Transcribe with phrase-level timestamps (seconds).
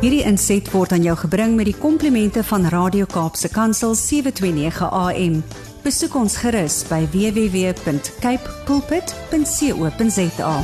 [0.00, 5.34] Hierdie inset word aan jou gebring met die komplimente van Radio Kaapse Kansel 729 AM.
[5.84, 10.54] Besoek ons gerus by www.cape pulpit.co.za.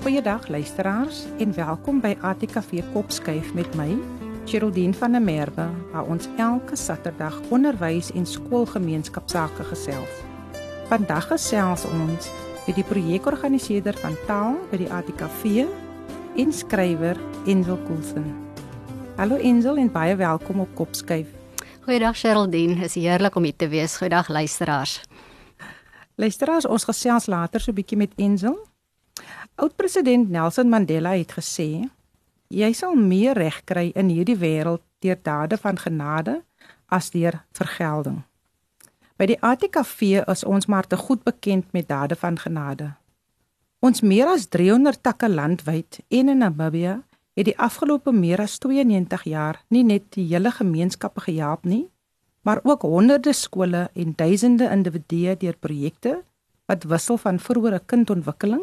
[0.00, 3.98] Goeiedag luisteraars en welkom by ATKV Kopskuif met my
[4.48, 10.24] Geraldine van der Merwe waar ons elke Saterdag onderwys en skoolgemeenskapsake gesels.
[10.86, 12.28] Vandag gesels ons
[12.62, 15.64] met die projekorganiseerder van taal by die ATKV
[16.38, 17.18] en skrywer
[17.50, 18.28] Enzil Coulson.
[19.18, 21.32] Hallo Enzil en baie welkom op Kopskuif.
[21.82, 23.96] Goeiedag Geraldine, is heerlik om hier te wees.
[23.98, 25.00] Goeiedag luisteraars.
[26.14, 28.54] Luisteraars, ons gesels later so 'n bietjie met Enzil.
[29.56, 31.90] Oud-president Nelson Mandela het gesê
[32.48, 36.44] jy sal meer reg kry in hierdie wêreld deur dade van genade
[36.86, 38.22] as deur vergelding.
[39.16, 42.90] By die ATKV is ons maar te goed bekend met dade van genade.
[43.80, 46.98] Ons meer as 300 takke landwyd en in Namibië
[47.36, 51.86] het die afgelope meer as 92 jaar nie net die hele gemeenskappe gehelp nie,
[52.44, 56.18] maar ook honderde skole en duisende individue deur projekte
[56.68, 58.62] wat wissel van vroeëre kindontwikkeling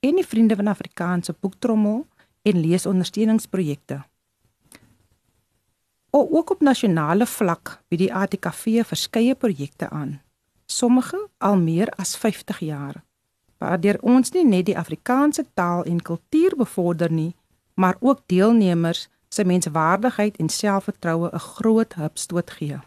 [0.00, 2.06] en die vriende van Afrikaanse boektrommel
[2.42, 4.00] en leesondersteuningsprojekte.
[6.14, 10.20] O, ook op nasionale vlak bied die ATKV verskeie projekte aan.
[10.66, 12.98] Sommige al meer as 50 jaar.
[13.58, 17.32] Waardeur ons nie net die Afrikaanse taal en kultuur bevorder nie,
[17.74, 22.78] maar ook deelnemers se menswaardigheid en selfvertroue 'n groot hupstoot gee.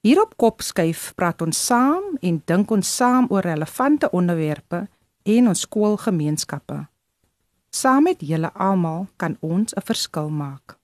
[0.00, 4.88] Hier op Kopskuif praat ons saam en dink ons saam oor relevante onderwerpe
[5.22, 6.86] en ons skoolgemeenskappe.
[7.70, 10.77] Saam met julle almal kan ons 'n verskil maak.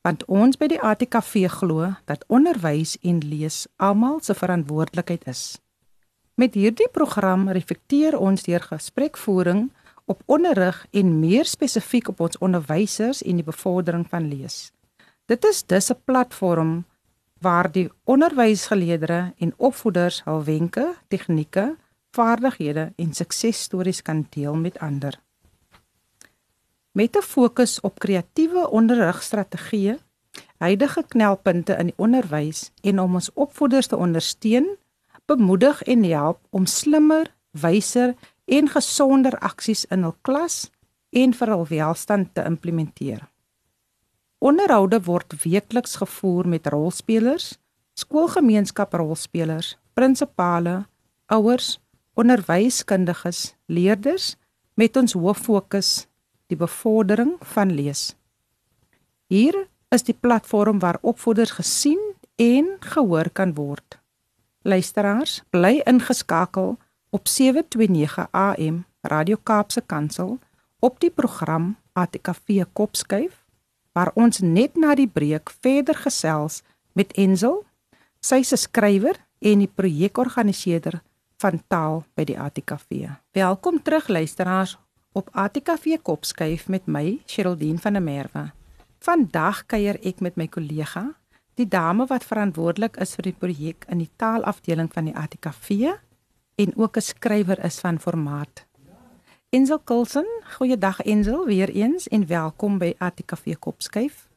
[0.00, 5.60] Want ons by die ATKV glo dat onderwys en lees almal se verantwoordelikheid is.
[6.40, 9.66] Met hierdie program reflekteer ons deur gesprekvoering
[10.08, 14.70] op onderrig en meer spesifiek op ons onderwysers en die bevordering van lees.
[15.28, 16.84] Dit is dus 'n platform
[17.38, 21.76] waar die onderwysgeleerders en opvoeders hul wenke, tegnieke,
[22.10, 25.20] vaardighede en suksesstories kan deel met ander.
[26.92, 29.98] Met 'n fokus op kreatiewe onderrigstrategieë,
[30.58, 34.76] huidige knelpunte in die onderwys en om ons opvoeders te ondersteun,
[35.24, 38.14] bemoedig en help om slimmer, wyser
[38.44, 40.70] en gesonder aksies in hul klas
[41.10, 43.28] en vir hul welstand te implementeer.
[44.38, 47.58] Onderhoude word weekliks gevoer met rolspelers,
[47.94, 50.86] skoolgemeenskap rolspelers, prinsipale,
[51.26, 51.78] ouers,
[52.14, 54.36] onderwyskundiges, leerders
[54.74, 56.09] met ons hoof fokus
[56.50, 58.10] die bevordering van lees.
[59.30, 59.54] Hier
[59.94, 62.00] is die platform waar opvoeders gesien
[62.36, 63.98] en gehoor kan word.
[64.62, 66.76] Luisteraars, bly ingeskakel
[67.10, 70.38] op 729 AM Radio Kaapse Kansel
[70.78, 73.44] op die program ATKV Kopskuif
[73.92, 76.60] waar ons net na die breek verder gesels
[76.94, 77.62] met Enzil,
[78.22, 81.00] sy se skrywer en die projekorganiseerder
[81.40, 83.08] van taal by die ATKV.
[83.34, 84.76] Welkom terug luisteraars
[85.12, 88.50] op ATKV Kopskuif met my Sheraldine van der Merwe.
[88.98, 91.16] Vandag kuier ek met my kollega,
[91.58, 95.96] die dame wat verantwoordelik is vir die projek in die taalafdeling van die ATKV
[96.62, 98.66] en ook 'n skrywer is van formaat.
[99.50, 100.26] Enzil Coulson,
[100.56, 104.28] goeiedag Enzil, weer eens en welkom by ATKV Kopskuif.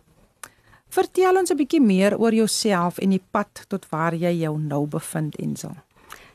[0.88, 4.88] Vertel ons 'n bietjie meer oor jouself en die pad tot waar jy jou nou
[4.88, 5.75] bevind Enzil.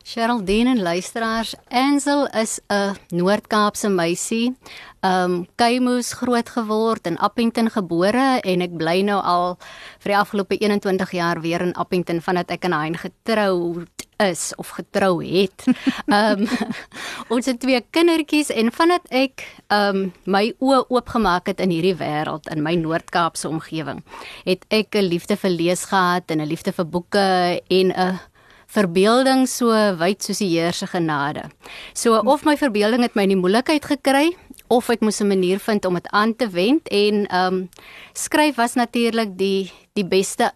[0.08, 4.56] Geraldine en luisteraars, Ansel is 'n Noord-Kaapse meisie.
[5.00, 9.58] Um Keimoes groot geword in Appington gebore en ek bly nou al
[9.98, 14.68] vir die afgelope 21 jaar weer in Appington vandat ek in Hein getroud is of
[14.68, 15.64] getrou het.
[16.06, 16.48] Um
[17.34, 22.48] ons het twee kindertjies en vandat ek um my oë oopgemaak het in hierdie wêreld
[22.48, 24.02] in my Noord-Kaapse omgewing,
[24.44, 28.20] het ek 'n liefde vir lees gehad en 'n liefde vir boeke en 'n
[28.68, 31.48] verbeelding so wyd soos die Heer se genade.
[31.96, 34.36] So of my verbeelding het my in die moeilikheid gekry
[34.68, 37.68] of ek moes 'n manier vind om dit aan te wend en ehm um,
[38.12, 40.52] skryf was natuurlik die die beste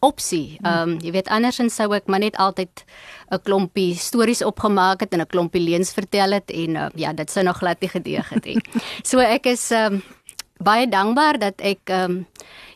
[0.00, 0.58] opsie.
[0.62, 2.84] Ehm um, jy weet andersins sou ek maar net altyd
[3.30, 7.30] 'n klompie stories opgemaak het en 'n klompie leuns vertel het en uh, ja, dit
[7.30, 8.60] sou nog glad nie gedeeg het nie.
[9.10, 10.02] so ek is ehm um,
[10.58, 12.26] baie dankbaar dat ek ehm um,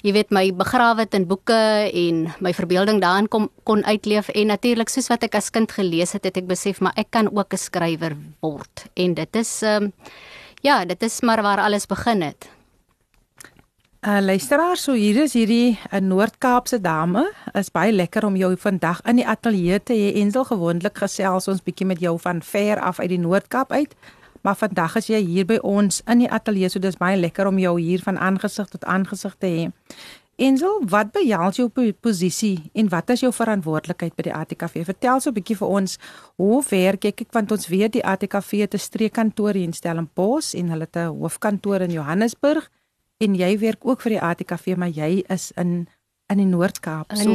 [0.01, 4.89] jy weet my begrawe in boeke en my verbeelding daarin kom kon uitleef en natuurlik
[4.89, 7.57] soos wat ek as kind gelees het, het ek besef maar ek kan ook 'n
[7.57, 8.87] skrywer word.
[8.97, 9.93] En dit is ehm um,
[10.63, 12.49] ja, dit is maar waar alles begin het.
[14.01, 17.33] Uh luisteraar, so hier is hierdie 'n uh, Noord-Kaapse dame.
[17.53, 20.15] Is baie lekker om jou vandag in die ateljee te hê.
[20.17, 23.95] Ensel gewoonlik gesels ons bietjie met jou van ver af uit die Noord-Kaap uit.
[24.43, 27.59] Maar vandag is jy hier by ons in die ateljee, so dis baie lekker om
[27.59, 29.69] jou hier van aangesig tot aangesig te hê.
[30.41, 31.67] Ensel, wat behels jou
[32.01, 34.87] posisie en wat is jou verantwoordelikheid by die ATKV?
[34.89, 35.99] Vertel so 'n bietjie vir ons
[36.37, 37.13] hoe werk jy?
[37.13, 40.97] Kyk, want ons weet die ATKV het 'n streekkantoor hier in Stellenbosch en hulle het
[40.97, 42.71] 'n hoofkantoor in Johannesburg
[43.19, 45.89] en jy werk ook vir die ATKV, maar jy is in
[46.31, 47.15] in die Noord-Kaap.
[47.19, 47.35] So,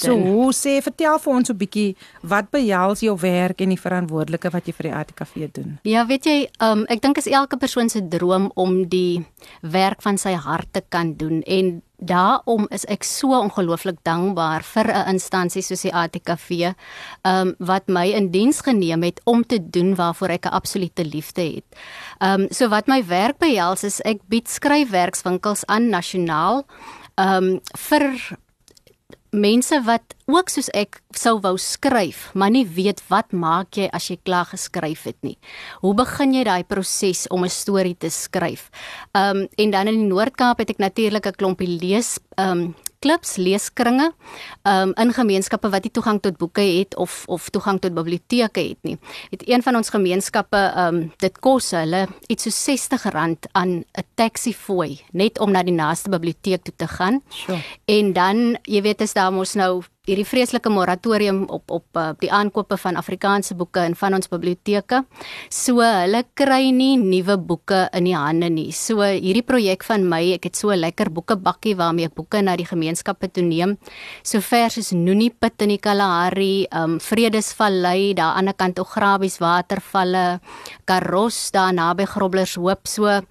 [0.00, 4.50] so hoe sê vertel vir ons 'n bietjie wat behels jou werk en die verantwoordelike
[4.50, 5.78] wat jy vir die ATKV doen?
[5.84, 9.24] Ja, weet jy, um, ek dink is elke persoon se droom om die
[9.60, 14.86] werk van sy hart te kan doen en daarom is ek so ongelooflik dankbaar vir
[14.92, 16.74] 'n instansie soos die ATKV,
[17.24, 21.42] um, wat my in diens geneem het om te doen waarvoor ek 'n absolute liefde
[21.42, 21.64] het.
[22.20, 26.64] Ehm um, so wat my werk behels is ek bied skryfwerkswinkels aan nasionaal
[27.16, 28.38] ehm um, vir
[29.34, 34.06] mense wat ook soos ek sou wou skryf, maar nie weet wat maak jy as
[34.10, 35.36] jy klaar geskryf het nie.
[35.82, 38.70] Hoe begin jy daai proses om 'n storie te skryf?
[39.12, 42.74] Um, en dan in die Noord-Kaap het ek natuurlik 'n klompie lees um,
[43.04, 44.10] klubs, leeskringe,
[44.68, 48.80] um in gemeenskappe wat nie toegang tot boeke het of of toegang tot biblioteke het
[48.88, 48.96] nie.
[49.30, 54.54] Het een van ons gemeenskappe um dit kos hulle iets so R60 aan 'n taxi
[54.54, 57.22] fooi net om na die naaste biblioteek toe te gaan.
[57.28, 57.60] Sure.
[57.84, 62.28] En dan, jy weet, is daar mos nou hierdie vreeslike moratorium op op uh, die
[62.32, 65.00] aankope van Afrikaanse boeke in van ons biblioteke.
[65.48, 68.68] So hulle kry nie nuwe boeke in die hande nie.
[68.76, 72.56] So hierdie projek van my, ek het so 'n lekker boekebakkie waarmee ek boeke na
[72.56, 73.78] die gemeenskappe toe neem.
[74.22, 79.38] So vers is Noenie Pit in die Kalahari, um Vredesvallei daar aan die kant Ograbies
[79.38, 80.40] watervalle,
[80.84, 82.86] Karos daar naby Grobblers Hoop.
[82.86, 83.22] So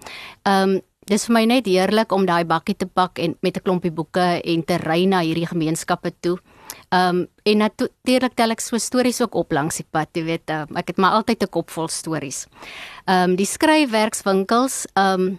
[0.44, 3.92] um Dis vir my net heerlik om daai bakkie te pak en met 'n klompie
[3.92, 6.38] boeke en te ry na hierdie gemeenskappe toe.
[6.88, 10.50] Ehm um, en natuurlik tel ek so stories ook op langs die pad, jy weet,
[10.50, 12.46] uh, ek het maar altyd 'n kop vol stories.
[13.06, 15.38] Ehm um, die skryfwerkswinkels, ehm um,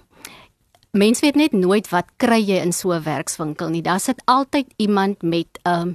[0.92, 3.82] mense weet net nooit wat kry jy in so 'n werkswinkel nie.
[3.82, 5.94] Daar sit altyd iemand met 'n um, ehm,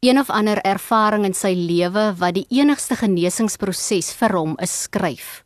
[0.00, 5.44] een of ander ervaring in sy lewe wat die enigste genesingsproses vir hom is skryf.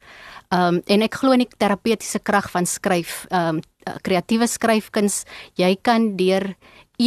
[0.53, 3.61] Ehm um, en ek glo in die terapeutiese krag van skryf, ehm um,
[4.03, 5.25] kreatiewe skryfkuns.
[5.58, 6.55] Jy kan deur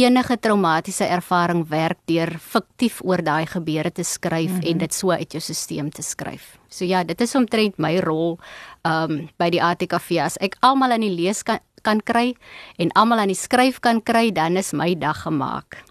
[0.04, 4.70] enige traumatiese ervaring werk deur fiktief oor daai gebeure te skryf mm -hmm.
[4.70, 6.58] en dit so uit jou stelsel te skryf.
[6.68, 8.38] So ja, dit is omtrent my rol
[8.82, 12.34] um by die ATKV as ek almal aan die lees kan kan kry
[12.82, 15.82] en almal aan die skryf kan kry, dan is my dag gemaak.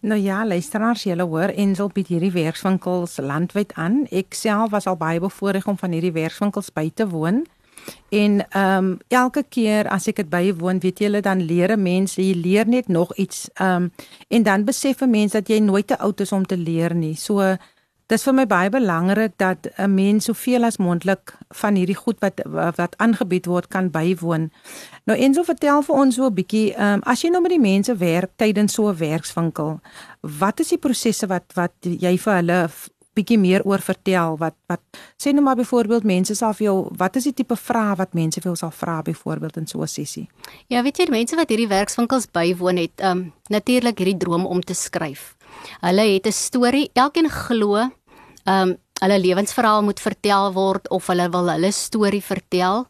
[0.00, 4.06] Nou ja, luisteraars, julle hoor Ensel bied hierdie werkswinkels landwyd aan.
[4.08, 7.42] Ek self was al baie bevoorreg om van hierdie werkswinkels by te woon.
[8.08, 12.34] En ehm um, elke keer as ek dit bywoon, weet jy, dan leer mense, jy
[12.36, 13.48] leer net nog iets.
[13.54, 13.92] Ehm um,
[14.28, 17.14] en dan besef 'n mens dat jy nooit te oud is om te leer nie.
[17.14, 17.56] So
[18.12, 22.40] dis vir my baie belangrik dat 'n mens soveel as moontlik van hierdie goed wat
[22.76, 24.50] wat aangebied word kan bywoon.
[25.04, 27.50] Nou en so vertel vir ons so 'n bietjie, ehm um, as jy nou met
[27.50, 29.80] die mense werk tydens so 'n werkswinkel,
[30.20, 32.68] wat is die prosesse wat wat jy vir hulle
[33.14, 34.80] bietjie meer oor vertel wat wat
[35.20, 38.40] sê nou maar byvoorbeeld mense sal vir jou wat is die tipe vrae wat mense
[38.40, 40.28] vir jou sal vra byvoorbeeld in so 'n sessie?
[40.68, 44.60] Ja, weet jy, mense wat hierdie werkswinkels bywoon het, ehm um, natuurlik hierdie droom om
[44.60, 45.36] te skryf.
[45.80, 51.28] Hulle het 'n storie, elkeen glo ehm um, hulle lewensverhaal moet vertel word of hulle
[51.30, 52.86] wil hulle storie vertel.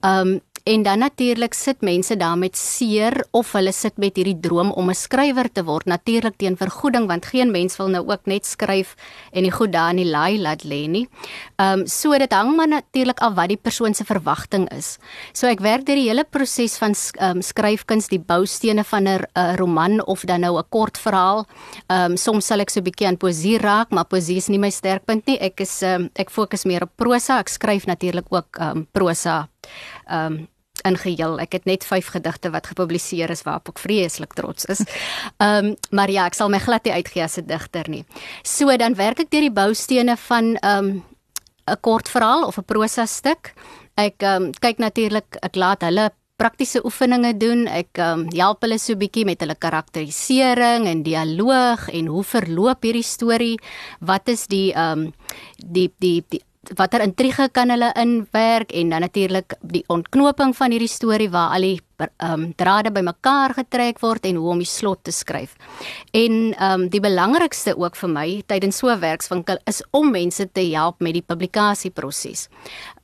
[0.00, 4.38] Ehm um, En dan natuurlik sit mense daar met seer of hulle sit met hierdie
[4.40, 8.26] droom om 'n skrywer te word, natuurlik teen vergoeding want geen mens wil nou ook
[8.26, 8.94] net skryf
[9.32, 11.08] en die goed daar in die laai laat lê nie.
[11.56, 14.98] Ehm um, so dit hang maar natuurlik af wat die persoon se verwagting is.
[15.32, 19.24] So ek werk deur die hele proses van ehm um, skryfkuns, die boustene van 'n
[19.34, 21.46] uh, roman of dan nou 'n kort verhaal.
[21.88, 24.58] Ehm um, soms sal ek so 'n bietjie aan poesie raak, maar poesie is nie
[24.58, 25.38] my sterkpunt nie.
[25.38, 27.38] Ek is ehm um, ek fokus meer op prosa.
[27.38, 29.51] Ek skryf natuurlik ook ehm um, prosa.
[30.06, 30.48] Ehm um,
[30.82, 31.38] in geheel.
[31.38, 34.82] Ek het net 5 gedigte wat gepubliseer is waarop ek vreeslik trots is.
[35.44, 38.04] Ehm um, maar ja, ek sal my glad nie uitgee as 'n digter nie.
[38.42, 41.04] So dan werk ek deur die boustene van ehm um,
[41.70, 43.54] 'n kort verhaal of 'n prosa stuk.
[43.94, 47.66] Ek ehm um, kyk natuurlik ek laat hulle praktiese oefeninge doen.
[47.68, 53.06] Ek um, help hulle so bietjie met hulle karakterisering en dialoog en hoe verloop hierdie
[53.06, 53.58] storie?
[54.00, 55.12] Wat is die ehm um,
[55.56, 60.90] die die die watter intrige kan hulle inwerk en dan natuurlik die ontknoping van hierdie
[60.90, 65.04] storie waar al die ehm um, drade bymekaar getrek word en hoe om die slot
[65.04, 65.56] te skryf.
[66.12, 70.52] En ehm um, die belangrikste ook vir my tydens so 'n werkswinkel is om mense
[70.52, 72.48] te help met die publikasieproses.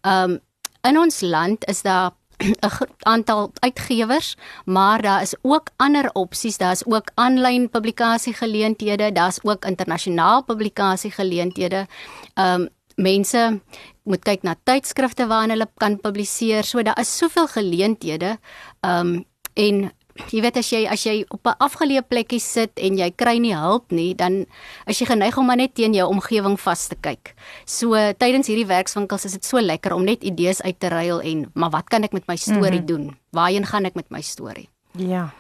[0.03, 0.41] Ehm um,
[0.83, 2.55] in ons land is daar 'n
[3.03, 6.57] aantal uitgewers, maar daar is ook ander opsies.
[6.57, 11.87] Daar's ook aanlyn publikasiegeleenthede, daar's ook internasionaal publikasiegeleenthede.
[12.35, 13.61] Ehm um, mense
[14.09, 16.67] moet kyk na tydskrifte waarin hulle kan publiseer.
[16.67, 18.39] So daar is soveel geleenthede.
[18.81, 19.25] Ehm um,
[19.59, 19.89] en
[20.33, 23.55] jy weet as jy as jy op 'n afgeleë plekkie sit en jy kry nie
[23.55, 24.47] hulp nie, dan
[24.87, 27.35] as jy geneig om maar net teen jou omgewing vas te kyk.
[27.67, 31.51] So tydens hierdie werkswinkels is dit so lekker om net idees uit te ruil en
[31.55, 32.87] maar wat kan ek met my storie mm -hmm.
[32.87, 33.17] doen?
[33.31, 34.69] Waarheen gaan ek met my storie?
[34.93, 35.31] Ja.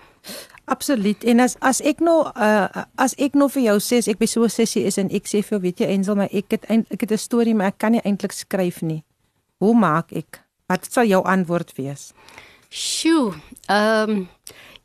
[0.68, 1.25] Absoluut.
[1.25, 4.44] En as as ek nou uh as ek nou vir jou sê ek by so
[4.44, 7.00] 'n sessie is en ek sê vir jou weet jy Ensel maar ek het ek
[7.00, 9.02] het 'n storie maar ek kan nie eintlik skryf nie.
[9.58, 10.44] Hoe maak ek?
[10.68, 12.12] Wat sal jou antwoord wees?
[12.70, 13.34] Sjoe.
[13.68, 14.28] Ehm um,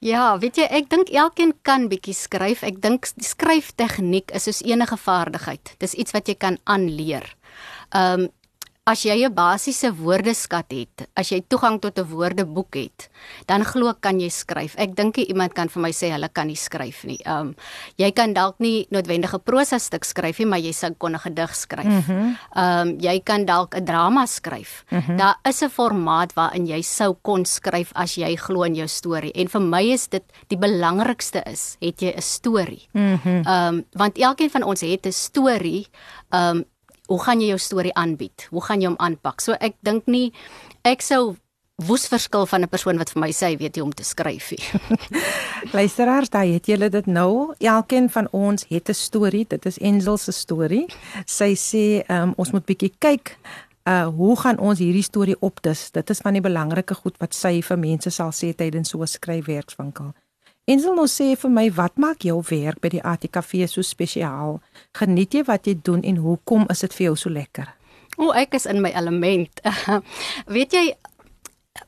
[0.04, 2.64] Ja, weet jy, ek dink elkeen kan bietjie skryf.
[2.68, 5.78] Ek dink skryf tegniek is soos enige vaardigheid.
[5.80, 7.24] Dis iets wat jy kan aanleer.
[7.96, 8.32] Ehm um,
[8.84, 13.10] as jy 'n basiese woordeskat het, as jy toegang tot 'n woordeboek het,
[13.48, 14.76] dan glo ek kan jy skryf.
[14.78, 17.20] Ek dink iemand kan vir my sê hulle kan nie skryf nie.
[17.26, 17.56] Ehm um,
[17.98, 21.56] jy kan dalk nie noodwendige prosa stuk skryf nie, maar jy sou kon 'n gedig
[21.56, 21.86] skryf.
[21.86, 22.36] Mhm.
[22.56, 24.84] Ehm mm um, jy kan dalk 'n drama skryf.
[24.92, 25.18] Mm -hmm.
[25.18, 29.32] Daar is 'n formaat waarin jy sou kon skryf as jy glo in jou storie.
[29.32, 32.88] En vir my is dit die belangrikste is, het jy 'n storie.
[32.92, 33.28] Mhm.
[33.28, 35.88] Ehm mm um, want elkeen van ons het 'n storie.
[36.32, 36.66] Ehm um,
[37.08, 38.48] hoe gaan jy jou storie aanbied?
[38.50, 39.42] Hoe gaan jy hom aanpak?
[39.42, 40.32] So ek dink nie
[40.84, 41.36] ek sou
[41.88, 44.64] woes verskil van 'n persoon wat vir my sê weet jy om te skryf nie.
[45.78, 47.54] Luisteraars, daai het julle dit nou.
[47.60, 49.46] Elkeen van ons het 'n storie.
[49.48, 50.86] Dit is Ensel se storie.
[51.26, 53.38] Sy sê um, ons moet bietjie kyk
[53.84, 55.92] uh hoe gaan ons hierdie storie opdis?
[55.92, 59.08] Dit is van die belangrike goed wat sy vir mense sal sê tydens so 'n
[59.08, 60.14] skryfwerkswinkel.
[60.64, 64.62] Ensel nou sê vir my, wat maak jou werk by die ATKV so spesiaal?
[64.96, 67.68] Geniet jy wat jy doen en hoekom is dit vir jou so lekker?
[68.16, 69.60] O, ek is in my element.
[70.56, 70.86] Weet jy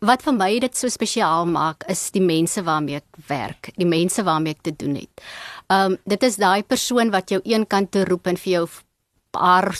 [0.03, 4.25] wat vir my dit so spesiaal maak is die mense waarmee ek werk, die mense
[4.27, 5.23] waarmee ek te doen het.
[5.71, 8.65] Um dit is daai persoon wat jou een kant toe roep en vir jou
[9.35, 9.71] haar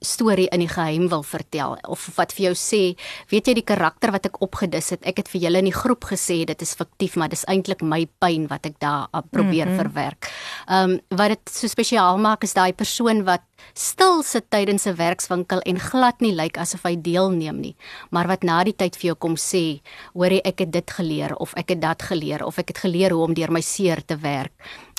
[0.00, 2.82] storie in die geheim wil vertel of wat vir jou sê,
[3.30, 6.04] weet jy die karakter wat ek opgedis het, ek het vir julle in die groep
[6.10, 9.72] gesê dit is fiktief, maar dis eintlik my pyn wat ek daar uh, probeer mm
[9.72, 9.82] -hmm.
[9.82, 10.30] verwerk.
[10.68, 13.42] Ehm um, wat dit so spesiaal maak is daai persoon wat
[13.72, 17.76] stil sit tydens 'n werkswinkel en glad nie lyk asof hy deelneem nie,
[18.10, 19.80] maar wat na die tyd vir jou kom sê,
[20.14, 23.24] hoorie ek het dit geleer of ek het dat geleer of ek het geleer hoe
[23.24, 24.52] om deur my seer te werk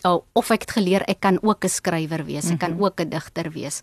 [0.06, 2.84] oh, of ek het geleer ek kan ook 'n skrywer wees, ek kan -hmm.
[2.84, 3.82] ook 'n digter wees.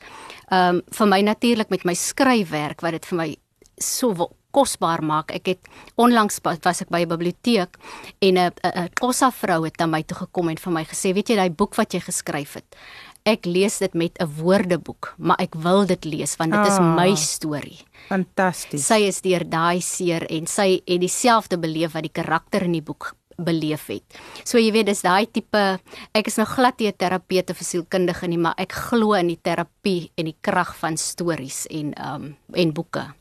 [0.51, 3.37] Ehm um, vir my natuurlik met my skryfwerk wat dit vir my
[3.79, 5.33] so kosbaar maak.
[5.33, 7.77] Ek het onlangs was ek by 'n biblioteek
[8.21, 11.29] en 'n 'n Kossa vrou het na my toe gekom en vir my gesê, "Weet
[11.29, 12.77] jy daai boek wat jy geskryf het?
[13.25, 16.79] Ek lees dit met 'n woordeboek, maar ek wil dit lees want dit oh, is
[16.79, 18.87] my ah, storie." Fantasties.
[18.87, 22.83] Sy is deur daai seer en sy het dieselfde beleef wat die karakter in die
[22.83, 24.05] boek beleef het.
[24.45, 25.79] So jy weet dis daai tipe
[26.15, 29.41] ek is nou glad nie 'n terapeut of sielkundige nie, maar ek glo in die
[29.43, 33.15] terapie en die krag van stories en um en boeke.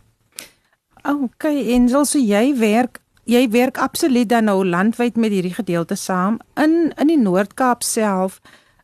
[1.04, 6.40] Okay, en so jy werk jy werk absoluut dan nou landwyd met hierdie gedeelte saam
[6.56, 8.42] in in die Noord-Kaap self.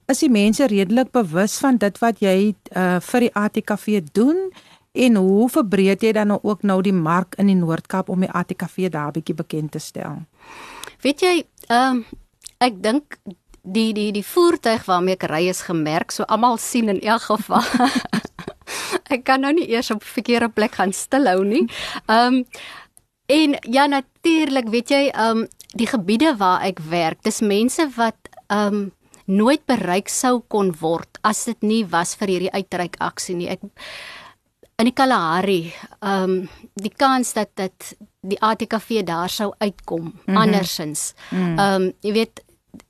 [0.08, 4.50] Is die mense redelik bewus van dit wat jy uh vir die ATKV doen?
[4.98, 8.32] En hoe verbreed jy dan nou ook nou die mark in die Noord-Kaap om die
[8.32, 10.24] ATKV daar bietjie bekend te stel?
[11.06, 11.36] Weet jy,
[11.70, 12.06] ehm um,
[12.58, 13.20] ek dink
[13.62, 17.66] die die die voertuig waarmee ek ry is gemerk, so almal sien in elk geval.
[19.13, 21.66] ek kan nou nie eers op verkeerde plek gaan stilhou nie.
[22.08, 22.44] Ehm um,
[23.27, 28.32] en ja natuurlik, weet jy, ehm um, die gebiede waar ek werk, dis mense wat
[28.48, 28.86] ehm um,
[29.27, 33.50] nooit bereik sou kon word as dit nie was vir hierdie uitreik aksie nie.
[33.51, 33.60] Ek
[34.80, 37.94] in die Kalahari, ehm um, die kans dat dit
[38.27, 40.38] die ATKV daar sou uitkom mm -hmm.
[40.38, 41.13] andersins.
[41.29, 41.60] Mhm.
[41.60, 41.84] Ehm mm.
[41.84, 42.43] um, jy weet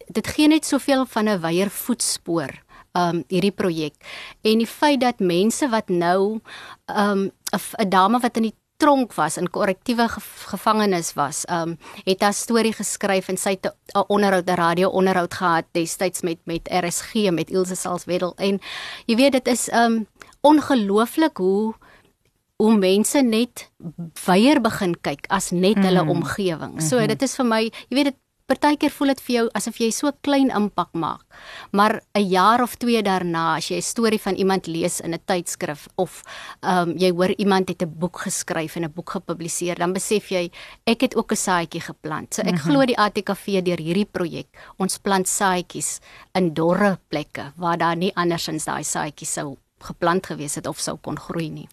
[0.08, 2.51] dit gee net soveel van 'n weier voetspoor
[2.91, 3.96] ehm um, hierdie projek.
[4.41, 6.39] En die feit dat mense wat nou
[6.86, 7.32] ehm um,
[7.77, 10.08] 'n dame wat in die tronk was in korrektiewe
[10.53, 14.89] gevangenis was, ehm um, het haar storie geskryf en sy het 'n onderhoud, 'n radio
[14.89, 18.60] onderhoud gehad destyds met met RSG met Ilse Salzwedel en
[19.06, 20.08] jy weet dit is ehm um,
[20.41, 21.74] ongelooflik hoe
[22.58, 23.70] hoe mense net
[24.26, 26.10] weier begin kyk as net hulle mm.
[26.10, 26.82] omgewing.
[26.82, 27.08] So mm -hmm.
[27.08, 30.12] dit is vir my, jy weet dit partykeer voel dit vir jou asof jy so
[30.24, 31.24] klein impak maak.
[31.72, 35.20] Maar 'n jaar of 2 daarna as jy 'n storie van iemand lees in 'n
[35.26, 36.24] tydskrif of
[36.62, 40.30] ehm um, jy hoor iemand het 'n boek geskryf en 'n boek gepubliseer, dan besef
[40.30, 40.50] jy
[40.86, 42.34] ek het ook 'n saadjie geplant.
[42.34, 42.70] So ek mm -hmm.
[42.70, 44.48] glo die ATKV deur hierdie projek,
[44.78, 46.00] ons plant saadjies
[46.34, 50.98] in dorre plekke waar daar nie andersins daai saadjies sou geplant gewees het of sou
[51.02, 51.68] kon groei nie.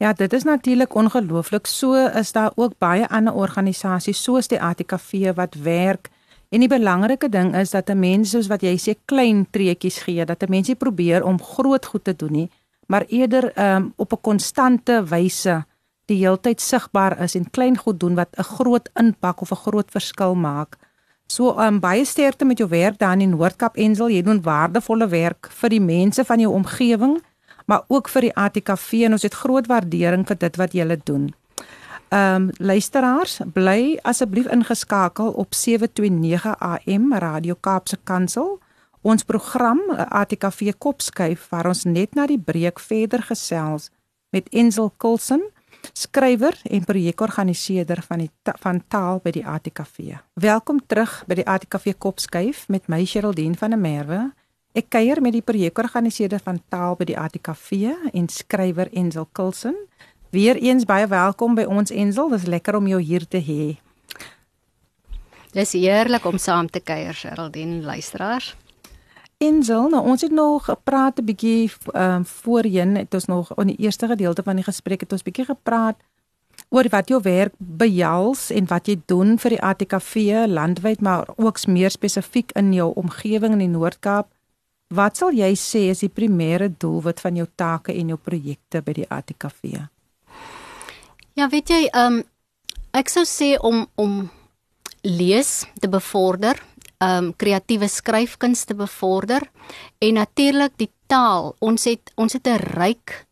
[0.00, 1.66] Ja, dit is natuurlik ongelooflik.
[1.66, 6.08] So is daar ook baie ander organisasies soos die ATKV wat werk.
[6.48, 10.24] En die belangrike ding is dat 'n mens soos wat jy sê klein treetjies gee,
[10.24, 12.50] dat 'n mens nie probeer om groot goed te doen nie,
[12.86, 15.64] maar eerder um, op 'n konstante wyse
[16.04, 19.90] die heeltyd sigbaar is en klein goed doen wat 'n groot impak of 'n groot
[19.90, 20.76] verskil maak.
[21.26, 24.08] So um, baie sterkte met jou werk daar in Noordkap Ensel.
[24.08, 27.20] Jy doen waardevolle werk vir die mense van jou omgewing
[27.70, 31.28] maar ook vir die ATKV en ons het groot waardering vir dit wat julle doen.
[32.10, 38.58] Ehm um, luisteraars, bly asseblief ingeskakel op 729 AM Radio Kaapse Kansel.
[39.00, 43.90] Ons program ATKV Kopskuif waar ons net na die breek verder gesels
[44.34, 45.42] met Ensel Kulsen,
[45.92, 50.18] skrywer en projekorganiseerder van die van taal by die ATKV.
[50.34, 54.20] Welkom terug by die ATKV Kopskuif met my Sheraldine van der Merwe.
[54.70, 59.74] Ek kuier met die projekorganiseerder van taal by die ATKV en skrywer Ensel Kulsen.
[60.30, 62.30] Weereens baie welkom by ons Ensel.
[62.30, 63.64] Dis lekker om jou hier te hê.
[65.50, 68.54] Dis heerlik om saam te kuier, Geraldine luisteraars.
[69.42, 73.74] Ensel, nou ons het nog gepraat 'n bietjie ehm um, voorheen, het ons nog in
[73.74, 75.96] die eerste gedeelte van die gesprek het ons bietjie gepraat
[76.68, 81.66] oor wat jou werk behels en wat jy doen vir die ATKV landwyd, maar ook
[81.66, 84.30] meer spesifiek in jou omgewing in die Noord-Kaap.
[84.90, 88.94] Wat sal jy sê is die primêre doelwit van jou take en jou projekte by
[88.96, 89.76] die ATKV?
[91.38, 92.24] Ja, weet jy, ehm um,
[92.98, 94.24] ek sou sê om om
[95.06, 96.58] lees te bevorder,
[96.98, 99.46] ehm um, kreatiewe skryfkuns te bevorder
[100.02, 101.54] en natuurlik die taal.
[101.62, 103.29] Ons het ons het 'n ryk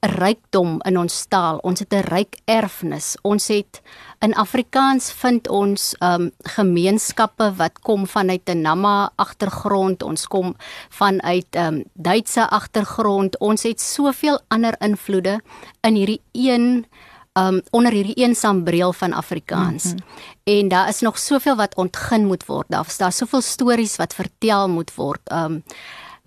[0.00, 1.58] rykdom in ons taal.
[1.62, 3.16] Ons het 'n ryk erfenis.
[3.22, 3.80] Ons het
[4.20, 10.56] In Afrikaans vind ons um gemeenskappe wat kom vanuit 'n Nama agtergrond, ons kom
[10.88, 13.38] vanuit um Duitse agtergrond.
[13.38, 15.40] Ons het soveel ander invloede
[15.80, 16.86] in hierdie een
[17.32, 19.84] um onder hierdie een sambreel van Afrikaans.
[19.84, 20.60] Mm -hmm.
[20.60, 22.66] En daar is nog soveel wat ontgin moet word.
[22.68, 25.20] Daar is daar soveel stories wat vertel moet word.
[25.32, 25.64] Um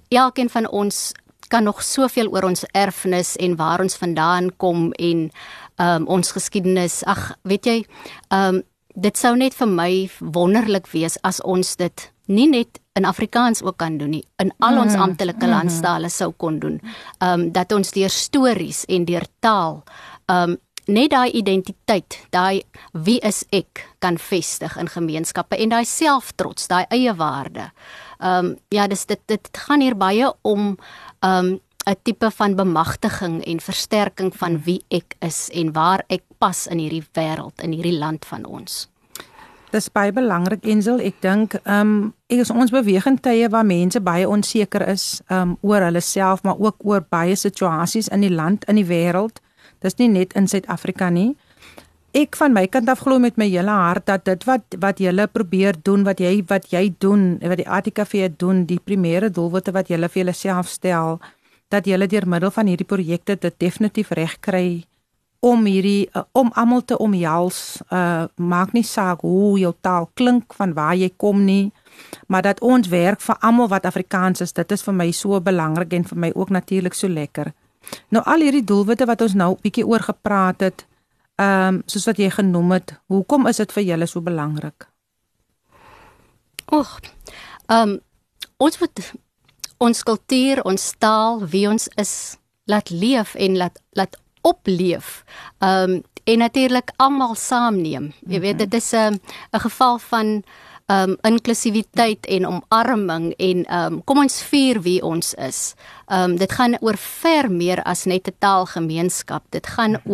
[0.07, 1.11] elkeen van ons
[1.53, 5.27] kan nog soveel oor ons erfenis en waar ons vandaan kom en
[5.77, 7.03] um, ons geskiedenis.
[7.09, 7.77] Ag, weet jy,
[8.33, 8.63] um,
[8.93, 9.91] dit sou net vir my
[10.33, 14.77] wonderlik wees as ons dit nie net in Afrikaans ook kan doen nie, in al
[14.79, 16.77] ons mm, amptelike mm, landstale sou kon doen.
[17.19, 19.81] Ehm um, dat ons deur stories en deur taal
[20.29, 25.85] ehm um, net daai identiteit, daai wie is ek kan vestig in gemeenskappe en daai
[25.87, 27.69] selftrots, daai eie waarde.
[28.19, 30.77] Ehm um, ja, dis dit dit gaan hier baie om
[31.23, 36.67] um, 'n tipe van bemagtiging en versterking van wie ek is en waar ek pas
[36.67, 38.87] in hierdie wêreld, in hierdie land van ons.
[39.73, 43.99] Dis baie belangrik Ensel, ek dink ehm um, ek is ons beweging tye waar mense
[43.99, 48.31] baie onseker is ehm um, oor hulle self, maar ook oor baie situasies in die
[48.31, 49.41] land, in die wêreld.
[49.81, 51.35] Dis nie net in Suid-Afrika nie.
[52.13, 55.25] Ek van my kant af glo met my hele hart dat dit wat wat jy
[55.33, 59.89] probeer doen, wat jy wat jy doen, wat die ATKV doen, die primêre doelwitte wat
[59.89, 61.19] jy vir jouself stel,
[61.69, 64.83] dat julle deur middel van hierdie projekte dit definitief reg kry
[65.43, 67.81] om hierdie uh, om almal te omhels.
[67.89, 71.71] Uh maak nie saak hoe jou taal klink van waar jy kom nie,
[72.27, 74.53] maar dat ons werk vir almal wat Afrikaans is.
[74.53, 77.51] Dit is vir my so belangrik en vir my ook natuurlik so lekker.
[78.09, 80.85] Nou al hierdie doelwitte wat ons nou bietjie oor gepraat het,
[81.35, 84.87] ehm um, soos wat jy genoem het, hoekom is dit vir julle so belangrik?
[86.65, 86.99] Och.
[87.67, 87.99] Ehm um,
[88.57, 89.13] ons moet
[89.77, 95.23] ons kultuur, ons taal, wie ons is, laat leef en laat laat opleef.
[95.59, 98.13] Um en natuurlik almal saamneem.
[98.31, 99.19] Jy weet dit is 'n
[99.53, 100.43] 'n geval van
[100.87, 105.75] um inklusiwiteit en omarming en um kom ons vier wie ons is.
[106.07, 109.43] Um dit gaan oor ver meer as net 'n taalgemeenskap.
[109.49, 110.11] Dit gaan mhm.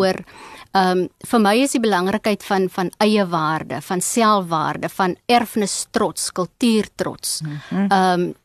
[0.73, 5.87] Oor um vir my is die belangrikheid van van eie waarde, van selfwaarde, van erfenis
[5.91, 7.41] trots, kultuur trots.
[7.41, 7.87] Mhm.
[7.91, 8.35] Um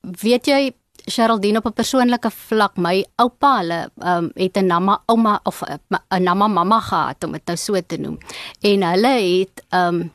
[0.00, 0.74] weet jy
[1.06, 6.22] Geraldine op 'n persoonlike vlak my oupa hulle um, het 'n namma ouma of 'n
[6.22, 8.18] namma mamma gehad om dit nou so te noem
[8.60, 10.12] en hulle het um,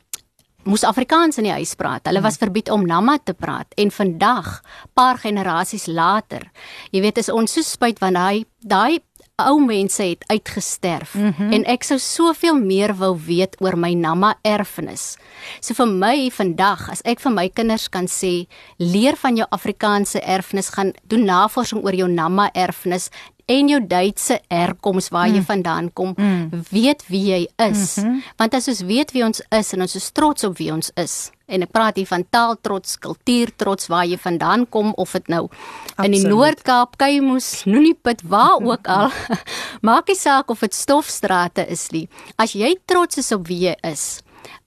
[0.64, 2.06] moes Afrikaans in die huis praat.
[2.06, 4.62] Hulle was verbied om namma te praat en vandag
[4.94, 6.50] paar generasies later
[6.90, 9.00] jy weet is ons so spyt want daai daai
[9.48, 11.52] ou mense het uitgesterf mm -hmm.
[11.52, 15.16] en ek sou soveel meer wou weet oor my namma erfenis.
[15.60, 20.20] So vir my vandag as ek vir my kinders kan sê leer van jou Afrikaanse
[20.20, 23.10] erfenis gaan doen navorsing oor jou namma erfenis
[23.46, 25.34] en jou Duitse herkoms waar mm.
[25.34, 26.62] jy vandaan kom, mm.
[26.70, 27.96] weet wie jy is.
[27.96, 28.22] Mm -hmm.
[28.36, 31.30] Want as ons weet wie ons is en ons is trots op wie ons is
[31.50, 35.28] en ek praat hier van taal trots, kultuur trots waar jy vandaan kom of dit
[35.28, 36.06] nou Absoluut.
[36.06, 39.10] in die Noord-Kaap, Kuimoes, Nuliput, waar ook al.
[39.88, 42.06] Maak nie saak of dit stofstrate is nie.
[42.36, 44.20] As jy trots is op wie jy is,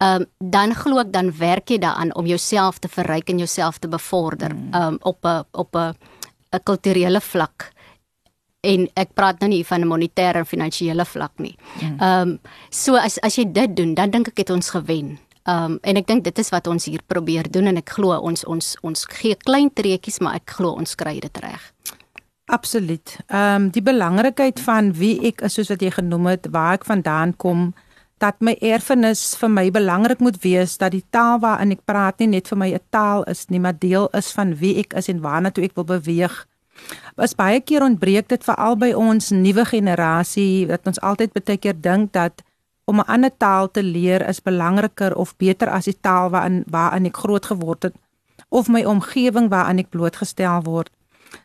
[0.03, 3.87] um, dan glo ek dan werk jy daaraan om jouself te verryk en jouself te
[3.91, 5.95] bevorder um, op 'n op 'n
[6.53, 7.73] 'n kulturele vlak
[8.63, 11.55] en ek praat nou nie van 'n monetêre en finansiële vlak nie.
[11.81, 15.19] Ehm um, so as as jy dit doen, dan dink ek het ons gewen.
[15.43, 18.15] Ehm um, en ek dink dit is wat ons hier probeer doen en ek glo
[18.15, 21.71] ons ons ons gee klein treetjies, maar ek glo ons kry dit reg.
[22.45, 23.17] Absoluut.
[23.27, 26.85] Ehm um, die belangrikheid van wie ek is soos wat jy genoem het, waar ek
[26.85, 27.73] vandaan kom,
[28.23, 32.31] dat my erfenis vir my belangrik moet wees dat die taal waarin ek praat nie
[32.37, 35.19] net vir my 'n taal is nie, maar deel is van wie ek is en
[35.21, 36.47] waarna toe ek wil beweeg
[37.15, 41.77] Was baie keer ontbreek dit veral by ons nuwe generasie dat ons altyd baie keer
[41.77, 42.41] dink dat
[42.85, 47.05] om 'n ander taal te leer is belangriker of beter as die taal waarin waarin
[47.05, 47.95] ek groot geword het
[48.49, 50.89] of my omgewing waarin ek blootgestel word.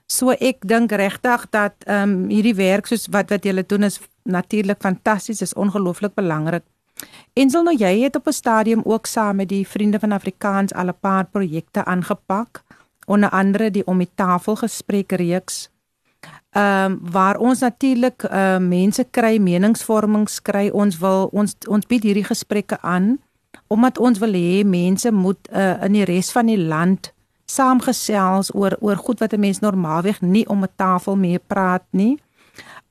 [0.07, 4.01] So ek dink regtig dat ehm um, hierdie werk soos wat wat julle doen is
[4.25, 6.65] natuurlik fantasties, is ongelooflik belangrik.
[7.35, 10.89] Ensel nou jy het op 'n stadium ook saam met die Vriende van Afrikaans al
[10.89, 12.63] 'n paar projekte aangepak
[13.07, 15.71] onder andere die om die tafel gesprek reeks.
[16.51, 22.03] Ehm um, waar ons natuurlik uh mense kry meningsvormings kry ons wil ons ons bied
[22.03, 23.19] hierdie gesprekke aan
[23.67, 27.13] omdat ons wil hê mense moet uh in die res van die land
[27.45, 32.17] saamgesels oor oor goed wat 'n mens normaalweg nie om 'n tafel mee praat nie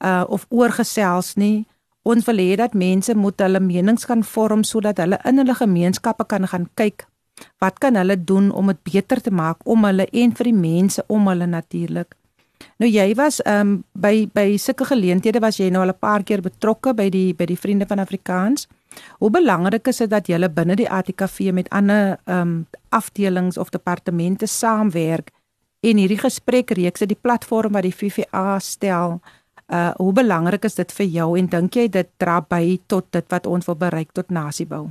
[0.06, 1.66] uh of oorgesels nie
[2.04, 6.26] ons wil hê dat mense moet hulle menings kan vorm sodat hulle in hulle gemeenskappe
[6.26, 7.08] kan gaan kyk
[7.58, 11.04] Wat kan hulle doen om dit beter te maak om hulle en vir die mense
[11.08, 12.16] om hulle natuurlik?
[12.78, 16.24] Nou jy was ehm um, by by sulke geleenthede was jy nou al 'n paar
[16.24, 18.68] keer betrokke by die by die Vriende van Afrikaans.
[19.20, 23.70] Hoe belangrik is dit dat julle binne die ATKV met ander ehm um, afdelings of
[23.70, 25.32] departemente saamwerk
[25.80, 29.22] en hierdie gesprekreekse die platform wat die VVA stel?
[29.68, 33.26] Uh hoe belangrik is dit vir jou en dink jy dit dra by tot dit
[33.30, 34.88] wat ons wil bereik tot nasiebou?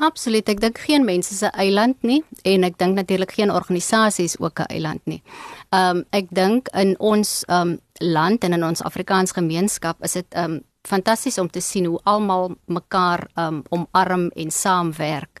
[0.00, 0.48] Absoluut.
[0.48, 4.38] Ek dink geen mens is 'n eiland nie en ek dink natuurlik geen organisasie is
[4.38, 5.22] ook 'n eiland nie.
[5.70, 10.62] Um ek dink in ons um land en in ons Afrikaans gemeenskap is dit um
[10.82, 15.40] fantasties om te sien hoe almal mekaar um omarm en saamwerk.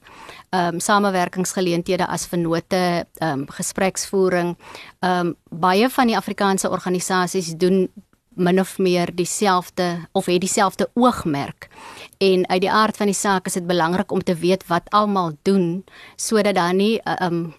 [0.50, 4.56] Um samewerkingsgeleenthede as vennote, um gespreksvoering.
[5.00, 7.88] Um baie van die Afrikaanse organisasies doen
[8.34, 11.68] min of meer dieselfde of het dieselfde oogmerk.
[12.18, 15.36] En uit die aard van die saak is dit belangrik om te weet wat almal
[15.42, 15.84] doen
[16.16, 17.54] sodat daar nie 'n uh, um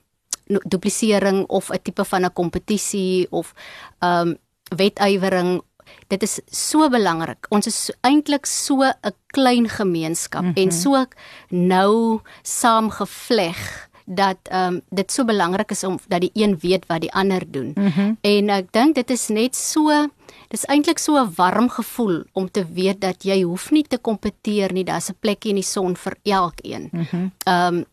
[0.48, 3.54] duplisering of 'n tipe van 'n kompetisie of
[4.00, 4.38] um
[4.76, 5.62] wetywering
[6.08, 7.46] dit is so belangrik.
[7.50, 10.64] Ons is eintlik so 'n klein gemeenskap mm -hmm.
[10.64, 11.06] en so
[11.50, 17.02] nou saamgevleg dat ehm um, dit so belangrik is om dat die een weet wat
[17.02, 17.72] die ander doen.
[17.76, 18.18] Mm -hmm.
[18.22, 20.08] En ek dink dit is net so
[20.48, 24.74] dis eintlik so 'n warm gevoel om te weet dat jy hoef nie te kompeteer
[24.74, 26.90] nie, daar's 'n plekjie in die son vir elkeen.
[26.92, 27.32] Ehm mm
[27.76, 27.86] um,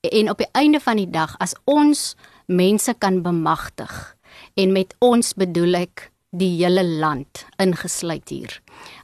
[0.00, 4.16] en op die einde van die dag as ons mense kan bemagtig
[4.54, 8.52] en met ons bedoel ek die hele land ingesluit hier.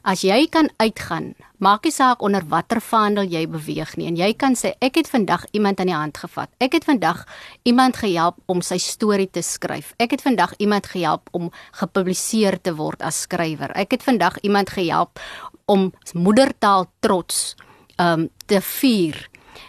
[0.05, 4.29] As jy kan uitgaan, maak nie saak onder watter vaandel jy beweeg nie en jy
[4.37, 6.51] kan sê ek het vandag iemand aan die hand gevat.
[6.61, 7.23] Ek het vandag
[7.65, 9.95] iemand gehelp om sy storie te skryf.
[9.97, 13.73] Ek het vandag iemand gehelp om gepubliseer te word as skrywer.
[13.73, 15.19] Ek het vandag iemand gehelp
[15.65, 17.55] om moedertaal trots
[17.97, 19.17] um te vier.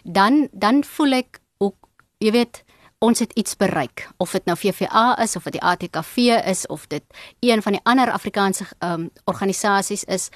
[0.05, 1.77] Dan dan voel ek ook
[2.21, 2.66] jy weet
[2.99, 6.87] ons het iets bereik of dit nou VVA is of dit die ATKV is of
[6.87, 7.03] dit
[7.41, 10.29] een van die ander Afrikaanse um, organisasies is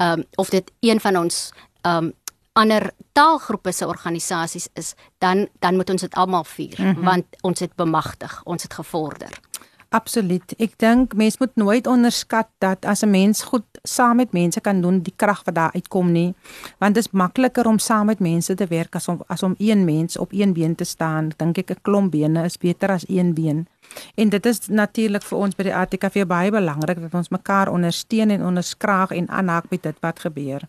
[0.00, 1.52] um, of dit een van ons
[1.82, 2.12] um,
[2.52, 7.04] ander taalgroepe se organisasies is dan dan moet ons dit almal vier mm -hmm.
[7.04, 9.40] want ons het bemagtig ons het gevorder
[9.88, 10.52] Absoluut.
[10.60, 14.80] Ek dink mens moet nooit onderskat dat as 'n mens goed saam met mense kan
[14.80, 16.34] doen, die krag wat daar uitkom nie.
[16.78, 19.84] Want dit is makliker om saam met mense te werk as om as om een
[19.84, 21.32] mens op een been te staan.
[21.36, 23.66] Dink ek 'n klomp bene is beter as een been.
[24.14, 28.30] En dit is natuurlik vir ons by die ATKV baie belangrik dat ons mekaar ondersteun
[28.30, 30.68] en onderskraag en aanhaak by dit wat gebeur.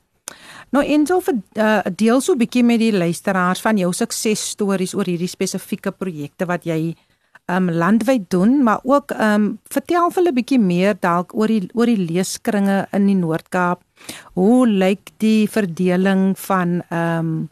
[0.69, 4.93] Nou en so vir uh, deel so 'n bietjie met die luisteraars van jou suksesstories
[4.93, 6.95] oor hierdie spesifieke projekte wat jy
[7.49, 11.69] um landwyd doen, maar ook um vertel vir hulle 'n bietjie meer dalk oor die
[11.73, 13.81] oor die leeskringe in die Noord-Kaap.
[14.33, 17.49] Hoe lyk die verdeling van um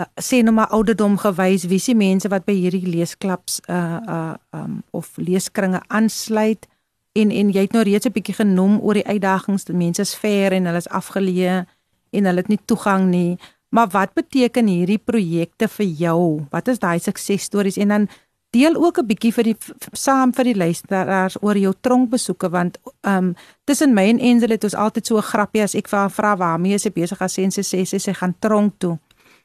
[0.00, 4.34] uh, sê nou maar ouderdom gewys, wie se mense wat by hierdie leesklubs uh uh
[4.50, 6.66] um of leeskringe aansluit?
[7.12, 10.14] En en jy het nou reeds 'n bietjie genoem oor die uitdagings, die mense is
[10.14, 11.66] ver en hulle is afgeleë
[12.10, 13.38] en hulle het nie toegang nie.
[13.68, 16.46] Maar wat beteken hierdie projekte vir jou?
[16.50, 18.08] Wat is daai suksesstories en dan
[18.52, 19.56] deel ook 'n bietjie vir die
[19.92, 23.34] saam vir die luisteraars oor jou tronkbesoeke want ehm um,
[23.64, 26.36] tussen my en Ensel het ons altyd so 'n grappie as ek vir haar vra
[26.36, 28.98] waarmee sy besig is en sy sê sy, sy gaan tronk toe.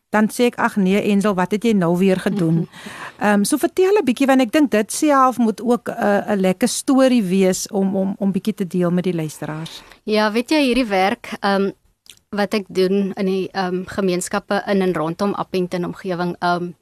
[0.10, 2.67] Dan sê ek ag nee Ensel, wat het jy nou weer gedoen?
[3.20, 6.32] Ehm um, so vertel 'n bietjie want ek dink dit self moet ook 'n uh,
[6.32, 9.84] 'n lekker storie wees om om om bietjie te deel met die luisteraars.
[10.04, 11.72] Ja, weet jy hierdie werk ehm um,
[12.30, 16.76] wat ek doen in die ehm um, gemeenskappe in en rondom Appington omgewing ehm um,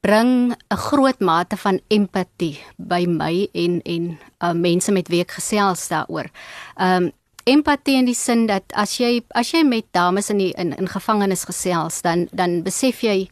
[0.00, 5.30] bring 'n groot mate van empatie by my en en uh, mense met wie ek
[5.30, 6.30] gesels daaroor.
[6.76, 7.12] Um
[7.48, 10.88] empatie in die sin dat as jy as jy met dames in die in, in
[10.88, 13.28] gevangenis gesels dan dan besef jy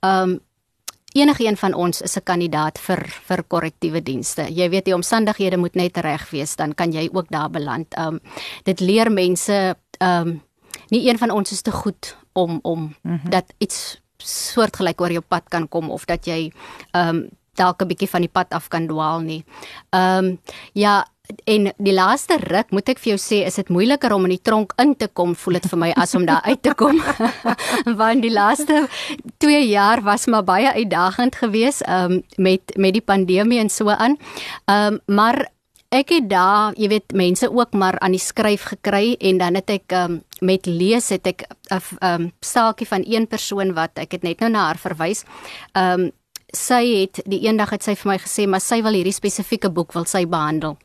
[0.00, 0.40] um
[1.14, 4.42] enige een van ons is 'n kandidaat vir vir korrektiewe dienste.
[4.42, 7.98] Jy weet die omstandighede moet net reg wees dan kan jy ook daar beland.
[7.98, 8.20] Um
[8.64, 10.42] dit leer mense um
[10.90, 13.30] nie een van ons is te goed om om mm -hmm.
[13.30, 16.52] dat iets soortgelyk oor jou pad kan kom of dat jy
[16.92, 17.28] ehm um,
[17.58, 19.44] dalk 'n bietjie van die pad af kan dwaal nie.
[19.90, 20.38] Ehm um,
[20.72, 21.04] ja,
[21.44, 24.42] en die laaste ruk moet ek vir jou sê is dit moeiliker om in die
[24.42, 27.00] tronk in te kom, voel dit vir my as om daar uit te kom.
[28.00, 28.88] Want die laaste
[29.38, 33.88] 2 jaar was maar baie uitdagend geweest ehm um, met met die pandemie en so
[33.88, 34.18] aan.
[34.66, 35.50] Ehm um, maar
[35.90, 39.70] ek het daar, jy weet, mense ook maar aan die skryf gekry en dan het
[39.74, 44.12] ek um, met lees het ek 'n um, ehm, saakie van een persoon wat ek
[44.12, 45.24] het net nou na haar verwys.
[45.74, 46.10] Ehm um,
[46.52, 49.92] sy het die eendag het sy vir my gesê maar sy wil hierdie spesifieke boek
[49.92, 50.76] wil sy behandel.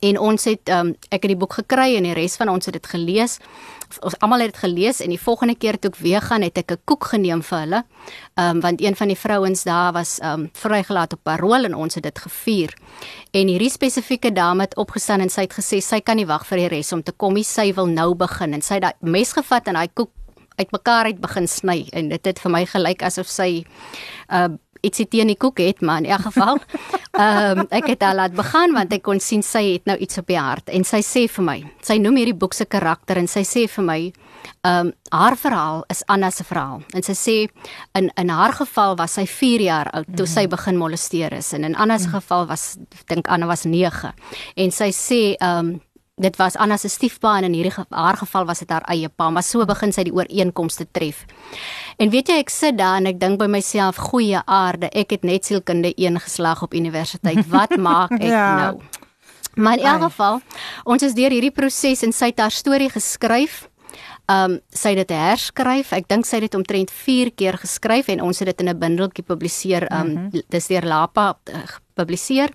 [0.00, 2.76] En ons het um, ek het die boek gekry en die res van ons het
[2.76, 3.38] dit gelees.
[4.04, 6.72] Ons almal het dit gelees en die volgende keer toe ek weer gaan het ek
[6.72, 7.82] 'n koek geneem vir hulle.
[8.36, 11.74] Ehm um, want een van die vrouens daar was ehm um, vrygelaat op parol en
[11.74, 12.74] ons het dit gevier.
[13.32, 16.58] En hierdie spesifieke dame het opgestaan en sy het gesê sy kan nie wag vir
[16.58, 17.36] die res om te kom.
[17.42, 20.10] Sy wil nou begin en sy het daai mes gevat en daai koek
[20.58, 23.50] uitmekaar uit begin sny en dit het vir my gelyk asof sy
[24.28, 24.48] uh
[24.82, 26.60] ietsie teen die koek het, maar in elk geval,
[27.18, 30.18] ehm um, ek het haar laat begin want ek kon sien sy het nou iets
[30.20, 33.26] op die hart en sy sê vir my, sy noem hierdie boek se karakter en
[33.30, 34.00] sy sê vir my,
[34.66, 36.82] ehm um, haar verhaal is Anna se verhaal.
[36.92, 37.36] En sy sê
[37.96, 40.50] in in haar geval was sy 4 jaar oud toe sy mhm.
[40.50, 44.12] begin molesteer is en in Anna se geval was dink Anna was 9.
[44.56, 45.80] En sy sê ehm um,
[46.18, 49.30] dit was Anna se stiefpa en in hierdie haar geval was dit haar eie pa,
[49.30, 51.24] maar so begin sy die ooreenkomste tref.
[51.98, 55.26] En weet jy ek sit daar en ek dink by myself, goeie aarde, ek het
[55.26, 57.46] net sielkunde 1 geslag op universiteit.
[57.50, 58.46] Wat maak ek ja.
[58.56, 58.80] nou?
[59.58, 60.40] Maar in elk geval,
[60.84, 63.64] ons is deur hierdie proses en sy het haar storie geskryf.
[64.28, 65.90] Um sy het dit herskryf.
[65.96, 68.78] Ek dink sy het dit omtrent 4 keer geskryf en ons het dit in 'n
[68.78, 69.88] bundeltjie gepubliseer.
[69.90, 70.42] Um mm -hmm.
[70.48, 71.38] dis deur Lapa
[71.98, 72.52] uh, gepubliseer.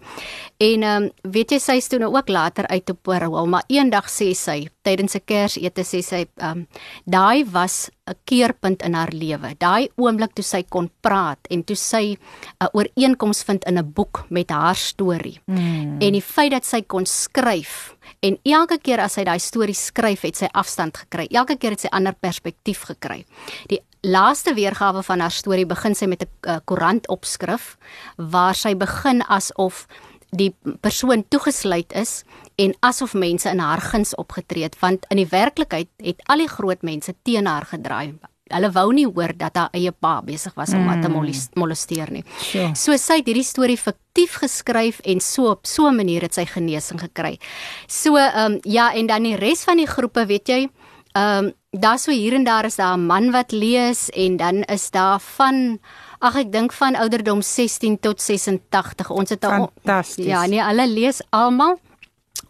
[0.58, 3.64] En ehm um, weet jy sy is toe nou ook later uit op parol, maar
[3.68, 6.68] eendag sê sy tydens 'n Kersete sê sy ehm um,
[7.06, 9.56] daai was 'n keerpunt in haar lewe.
[9.58, 12.18] Daai oomblik toe sy kon praat en toe sy
[12.62, 15.40] 'n ooreenkoms vind in 'n boek met haar storie.
[15.46, 16.02] Mm.
[16.02, 20.22] En die feit dat sy kon skryf En elke keer as sy daai storie skryf,
[20.22, 21.28] het sy afstand gekry.
[21.32, 23.26] Elke keer het sy ander perspektief gekry.
[23.72, 27.78] Die laaste weergawe van haar storie begin sy met 'n uh, koerantopskrif
[28.18, 29.88] waar sy begin asof
[30.32, 32.24] die persoon toegesluit is
[32.56, 36.50] en asof mense in haar guns opgetree het want in die werklikheid het al die
[36.50, 38.13] groot mense teen haar gedraai
[38.54, 41.54] hulle wou nie hoor dat haar eie pa besig was om haar te mm.
[41.60, 42.24] molesteer nie.
[42.38, 42.74] Sure.
[42.76, 46.46] So sy het hierdie storie fiktief geskryf en so op so 'n manier het sy
[46.46, 47.39] genesing gekry.
[47.88, 50.70] So ehm um, ja en dan die res van die groepe, weet jy,
[51.13, 54.63] ehm um, daar so hier en daar is daar 'n man wat lees en dan
[54.63, 55.80] is daar van
[56.23, 59.10] Ag ek dink van ouderdom 16 tot 86.
[59.12, 60.30] Ons het al Fantasties.
[60.30, 61.76] Ja, nee, hulle lees almal.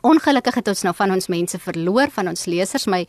[0.06, 2.86] Ongelukkig het ons nou van ons mense verloor, van ons lesers.
[2.92, 3.02] My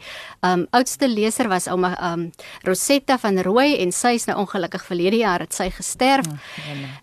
[0.47, 2.31] um oudste leser was ouma um
[2.65, 6.31] Rosetta van Rooi en sy is nou ongelukkig verlede jaar het sy gesterf.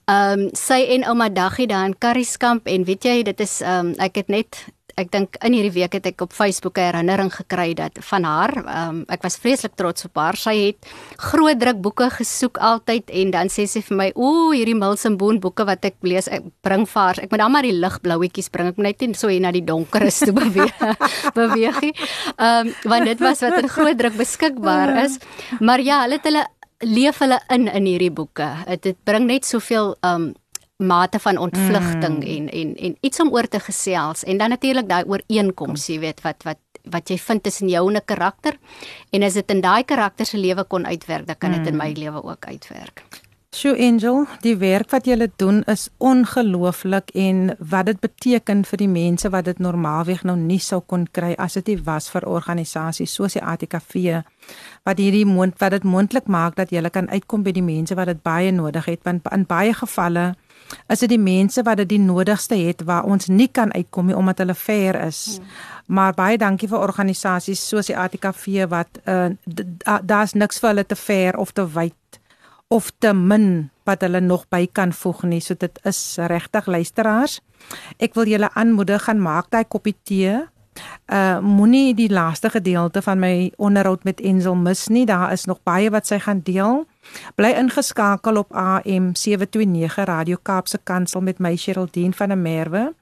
[0.09, 4.23] Um sy en ouma Daggie daar in Karrieskamp en weet jy, dit is um ek
[4.23, 4.63] het net
[4.99, 8.51] ek dink in hierdie week het ek op Facebook 'n herinnering gekry dat van haar,
[8.67, 10.35] um, ek was vreeslik trots op haar.
[10.35, 14.75] Sy het groot druk boeke gesoek altyd en dan sê sy vir my, "Ooh, hierdie
[14.75, 17.19] Milsenboon boeke wat ek lees, ek bring vir haar.
[17.21, 18.67] Ek moet dan maar die ligblouetjies bring.
[18.67, 20.73] Ek moet net nie so hier na die donker is toe beweeg
[21.33, 21.93] beweeg nie."
[22.37, 25.17] Ehm um, want dit was wat in groot druk beskikbaar is.
[25.59, 26.47] Maar ja, hulle het hulle
[26.81, 28.49] leef hulle in in hierdie boeke.
[28.67, 30.33] Dit dit bring net soveel ehm um,
[30.81, 32.27] mate van ontvlugting mm.
[32.35, 36.21] en en en iets om oor te gesels en dan natuurlik daai ooreenkoms, jy weet
[36.25, 38.57] wat wat wat jy vind tussen jou en 'n karakter
[39.11, 41.67] en as dit in daai karakter se lewe kon uitwerk, dan kan dit mm.
[41.67, 43.03] in my lewe ook uitwerk.
[43.51, 48.87] Sjoe Angel, die werk wat jy doen is ongelooflik en wat dit beteken vir die
[48.87, 53.11] mense wat dit normaalweg nou nie sou kon kry as dit nie was vir organisasies
[53.11, 54.21] soos die ATKV
[54.87, 58.07] wat hierdie mond wat dit moontlik maak dat jy kan uitkom by die mense wat
[58.13, 60.31] dit baie nodig het want in baie gevalle
[60.87, 64.17] is dit die mense wat dit die nodigste het waar ons nie kan uitkom nie
[64.17, 65.37] omdat hulle ver is.
[65.37, 65.47] Hmm.
[65.85, 69.29] Maar baie dankie vir organisasies soos die ATKV wat uh,
[70.03, 72.19] daar's niks vir hulle te ver of te wyd
[72.71, 75.41] of te min wat hulle nog by kan voeg nie.
[75.43, 75.99] So dit is
[76.31, 77.39] regtig luisteraars.
[77.99, 80.39] Ek wil julle aanmoedig gaan maak daai koppie tee.
[81.11, 85.05] Uh moenie die laaste gedeelte van my onderhoud met Ensel mis nie.
[85.05, 86.85] Daar is nog baie wat sy gaan deel.
[87.35, 92.93] Bly ingeskakel op AM 729 Radio Kaapse Kansel met my Sheraldine van der Merwe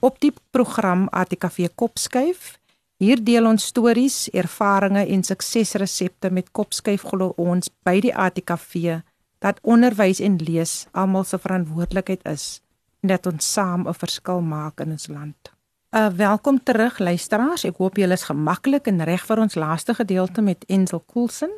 [0.00, 2.58] op die program ATKV Kopskuif.
[2.96, 9.00] Hier deel ons stories, ervarings en suksesresepte met Kopskuif glo ons by die ATKV
[9.40, 12.60] dat onderwys en lees almal se verantwoordelikheid is
[13.00, 15.59] en dat ons saam 'n verskil maak in ons land.
[15.90, 17.64] Uh welkom terug luisteraars.
[17.66, 21.50] Ek hoop julle is gemaklik en reg vir ons laaste gedeelte met Ensel Coulson.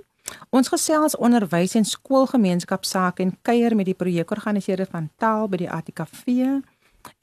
[0.48, 5.68] Ons gesels onderwys en skoolgemeenskap sake en kuier met die projekorganiseerder van taal by die
[5.68, 6.32] ATKV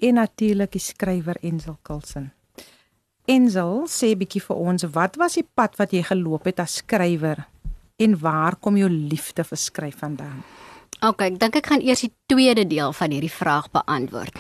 [0.06, 2.28] en natuurlik die skrywer Ensel Coulson.
[3.26, 7.42] Ensel sê bietjie vir ons, wat was die pad wat jy geloop het as skrywer
[7.98, 10.46] en waar kom jou liefde vir skryf vandaan?
[11.02, 14.38] OK, ek dink ek gaan eers die tweede deel van hierdie vraag beantwoord.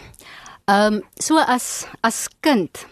[0.69, 2.86] Ehm um, so as as kind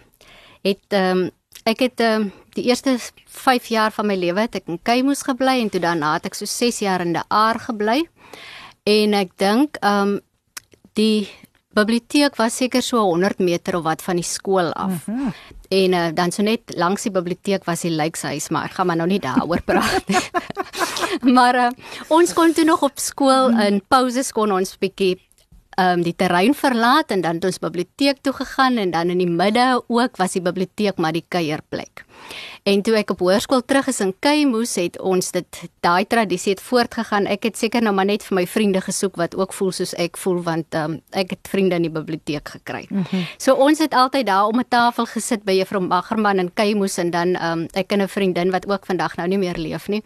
[0.66, 1.32] het ehm um,
[1.64, 5.22] ek het ehm um, die eerste 5 jaar van my lewe het ek in Keimoes
[5.28, 8.08] gebly en toe daarna het ek so 6 jaar in die Aar gebly.
[8.84, 10.22] En ek dink ehm um,
[10.98, 11.30] die
[11.78, 15.06] biblioteek was seker so 100 meter of wat van die skool af.
[15.06, 15.34] Mm -hmm.
[15.70, 18.96] En uh, dan so net langs die biblioteek was die lykshuis, maar ek gaan maar
[18.96, 20.26] nou nie daaroor praat nie.
[21.38, 21.70] maar uh,
[22.08, 25.27] ons kon toe nog op skool in pauses kon ons bietjie
[25.78, 29.30] um, die terrein verlaat en dan het ons biblioteek toe gegaan en dan in die
[29.30, 32.06] midde ook was die biblioteek maar die kuierplek.
[32.68, 36.60] En toe ek op hoërskool terug is in Keimoes het ons dit daai tradisie het
[36.60, 37.24] voortgegaan.
[37.32, 40.20] Ek het seker nou maar net vir my vriende gesoek wat ook voel soos ek
[40.20, 42.84] voel want um, ek het vriende in die biblioteek gekry.
[42.90, 43.24] Mm -hmm.
[43.40, 47.12] So ons het altyd daar om 'n tafel gesit by Juffrou Magerman in Keimoes en
[47.12, 50.04] dan um, ek en 'n vriendin wat ook vandag nou nie meer leef nie.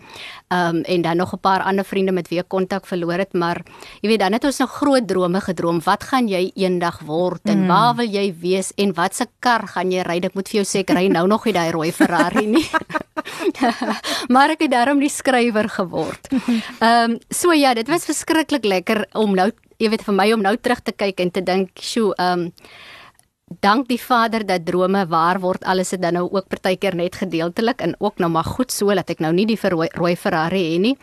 [0.53, 3.61] Um, en dan nog 'n paar ander vriende met wie ek kontak verloor het, maar
[4.01, 5.81] jy weet dan het ons nog groot drome gedroom.
[5.83, 7.67] Wat gaan jy eendag word en mm.
[7.67, 10.19] waar wil jy wees en wat se kar gaan jy ry?
[10.21, 12.67] Ek moet vir jou sê ek ry nou nog nie daai rooi Ferrari nie.
[14.33, 16.31] maar ek het daarom die skrywer geword.
[16.79, 20.41] Ehm um, so ja, dit was verskriklik lekker om nou, jy weet vir my om
[20.41, 22.51] nou terug te kyk en te dink, "Sjoe, ehm um,
[23.59, 25.63] dank die Vader dat drome waar word.
[25.67, 29.09] Alles het dan nou ook partykeer net gedeeltelik en ook nou maar goed so dat
[29.09, 30.95] ek nou nie die rooi, rooi Ferrari het nie.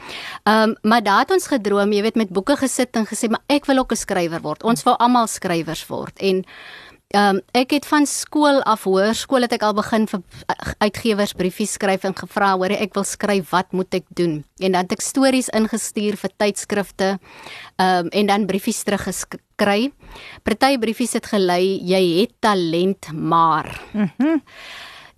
[0.44, 3.42] Ehm um, maar daar het ons gedroom, jy weet met boeke gesit en gesê, "Maar
[3.46, 4.62] ek wil ook 'n skrywer word.
[4.62, 6.44] Ons wil almal skrywers word." En
[7.16, 10.21] Ehm um, ek het van skool af hoërskool het ek al begin vir
[10.85, 14.85] uitgewers briefies skryf en gevra hoor ek wil skryf wat moet ek doen en dan
[14.85, 19.88] het ek stories ingestuur vir tydskrifte ehm um, en dan briefies teruggeskry.
[20.44, 23.73] Party briefies het gelei jy het talent maar.
[23.94, 24.12] Mhm.
[24.18, 24.42] Mm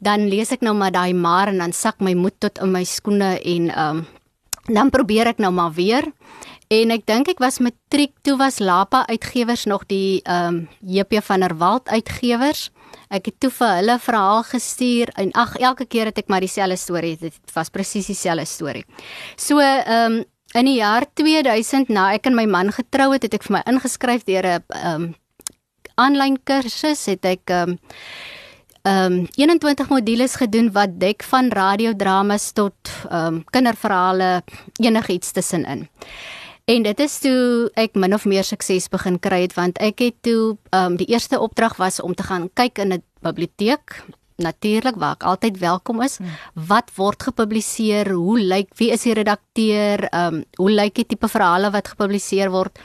[0.00, 2.84] dan lees ek nou maar daai maar en dan sak my moed tot in my
[2.84, 4.06] skoene en ehm um,
[4.70, 6.06] dan probeer ek nou maar weer
[6.70, 11.18] En ek dink ek was matriek toe was Lapa uitgewers nog die ehm um, JP
[11.26, 12.68] van der Walt uitgewers.
[13.10, 16.78] Ek het toe vir hulle verhaal gestuur en ag elke keer het ek maar dieselfde
[16.78, 17.16] storie.
[17.18, 18.84] Dit was presies dieselfde storie.
[19.34, 23.34] So ehm um, in die jaar 2000 na ek en my man getrou het, het
[23.34, 25.14] ek vir my ingeskryf deur 'n ehm um,
[25.96, 27.78] aanlyn kursus het ek ehm um,
[28.86, 32.78] ehm um, 21 modules gedoen wat dek van radiodramas tot
[33.10, 34.44] ehm um, kinderverhale
[34.78, 35.88] enigiets tussenin.
[36.70, 40.16] En dit is toe ek min of meer sukses begin kry het want ek het
[40.22, 44.04] toe ehm um, die eerste opdrag was om te gaan kyk in 'n biblioteek
[44.40, 46.16] natuurlik waar ek altyd welkom is.
[46.16, 46.28] Hmm.
[46.54, 48.12] Wat word gepubliseer?
[48.12, 50.06] Hoe lyk wie is die redakteur?
[50.08, 52.78] Ehm um, hoe lyk die tipe verhale wat gepubliseer word?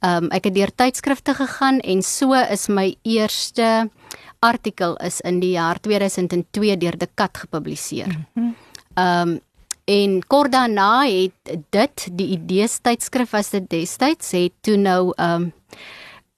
[0.00, 3.90] Ehm um, ek het deur tydskrifte gegaan en so is my eerste
[4.38, 8.26] artikel is in die jaar 2002 deur De Kat gepubliseer.
[8.34, 8.54] Hmm.
[8.94, 9.40] Ehm um,
[9.84, 15.22] En kort daarna het dit die idees tydskrif was dit destyds het toe nou 'n
[15.22, 15.52] um,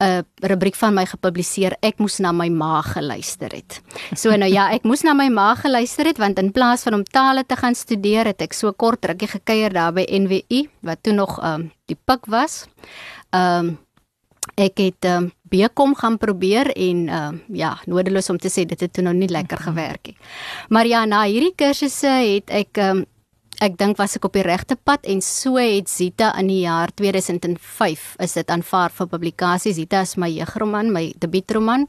[0.02, 3.80] 'n rubriek van my gepubliseer ek moes na my ma geluister het.
[4.16, 7.04] So nou ja, ek moes na my ma geluister het want in plaas van om
[7.04, 11.12] tale te gaan studeer het ek so kort rukkie gekuier daar by NWU wat toe
[11.12, 12.66] nog um die pik was.
[13.30, 13.78] Um
[14.60, 18.92] ek het um bekom gaan probeer en um ja, nodeloos om te sê dit het
[18.92, 20.16] toe nou nie lekker gewerk nie.
[20.68, 23.04] Maar ja, na hierdie kursusse het ek um
[23.60, 26.90] ek dink was ek op die regte pad en so het Zita in die jaar
[26.94, 29.72] 2005 is dit aanvaar vir publikasie.
[29.72, 31.86] Zita is my jeugroman, my debuutroman.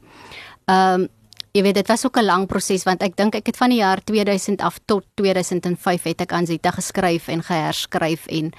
[0.66, 1.08] Ehm um,
[1.56, 3.78] jy weet dit was ook 'n lang proses want ek dink ek het van die
[3.78, 8.52] jaar 2000 af tot 2005 het ek aan Zita geskryf en geherskryf en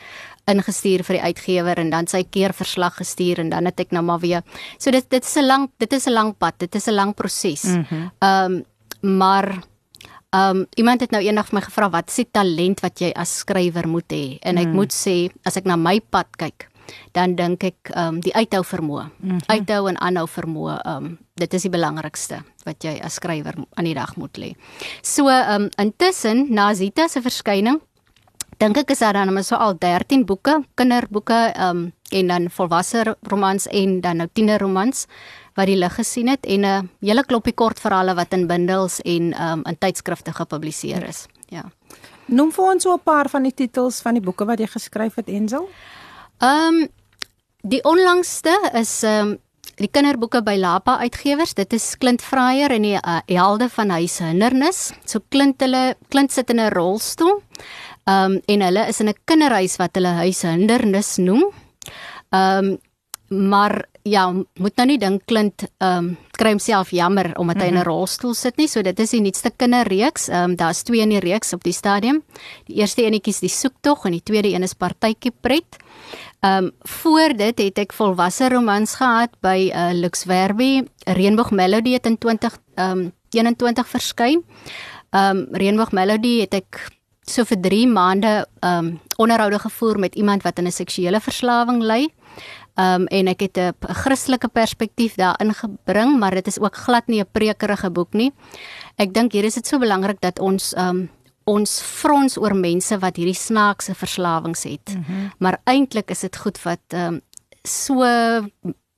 [0.46, 4.20] ingestuur vir die uitgewer en dan sy keerverslag gestuur en dan het ek nou maar
[4.20, 4.42] weer.
[4.80, 6.54] So dit dit is 'n lang dit is 'n lang pad.
[6.58, 7.64] Dit is 'n lang proses.
[7.64, 8.66] Ehm mm um,
[9.02, 9.64] maar
[10.36, 13.40] um, iemand het nou eendag vir my gevra wat is die talent wat jy as
[13.44, 14.24] skrywer moet hê?
[14.42, 14.76] En ek mm.
[14.76, 15.16] moet sê
[15.48, 16.68] as ek na my pad kyk,
[17.16, 19.08] dan dink ek um, die uithou vermoë.
[19.20, 19.42] Mm -hmm.
[19.48, 23.94] Uithou en aanhou vermoë, um, dit is die belangrikste wat jy as skrywer aan die
[23.94, 24.56] dag moet lê.
[25.02, 27.82] So um, intussen na Zita se verskyning
[28.58, 33.68] dink ek is daar dan so al 13 boeke, kinderboeke um, en dan volwasse romans
[33.68, 35.06] en dan nou tienerromans
[35.58, 39.62] wat die lig gesien het en 'n hele klompie kortverhale wat in bundels en um,
[39.66, 41.26] in tydskrifte gepubliseer is.
[41.50, 41.64] Ja.
[42.26, 45.16] Noem vir ons so 'n paar van die titels van die boeke wat jy geskryf
[45.16, 45.70] het Ensel.
[46.40, 46.88] Ehm um,
[47.62, 49.38] die onlangste is ehm um,
[49.76, 51.54] die kinderboeke by Lapa Uitgewers.
[51.54, 54.92] Dit is Klint Fraier en die uh, helde van huis hindernis.
[55.06, 57.42] So Klint hulle Klint sit in 'n rolstoel.
[58.06, 61.44] Ehm um, en hulle is in 'n kinderhuis wat hulle huis hindernis noem.
[62.30, 62.78] Ehm um,
[63.28, 67.70] maar ja, moet nou nie dink Klint ehm um, kry homself jammer omdat hy mm
[67.70, 67.78] -hmm.
[67.78, 68.68] in 'n rolstoel sit nie.
[68.68, 70.28] So dit is die nuutste kinderreeks.
[70.28, 72.24] Ehm um, daar's twee in die reeks op die stadium.
[72.66, 75.78] Die eerste enetjie is die soektog en die tweede een is partytjie pret.
[76.40, 81.94] Ehm um, voor dit het ek volwasse romans gehad by uh, Lux Verbi, Reënboog Melody
[81.94, 84.44] het in 20 ehm um, 21 verskyn.
[85.10, 86.92] Ehm um, Reënboog Melody het ek
[87.26, 91.82] so vir 3 maande ehm um, onderhoude gevoer met iemand wat in 'n seksuele verslawing
[91.84, 92.08] ly.
[92.78, 97.22] Um, en ek het 'n Christelike perspektief daarin gebring, maar dit is ook glad nie
[97.22, 98.32] 'n prekerige boek nie.
[98.96, 101.10] Ek dink hier is dit so belangrik dat ons um,
[101.46, 104.96] ons frons oor mense wat hierdie snaakse verslawings het.
[104.96, 105.32] Mm -hmm.
[105.38, 107.22] Maar eintlik is dit goed wat um,
[107.64, 108.04] so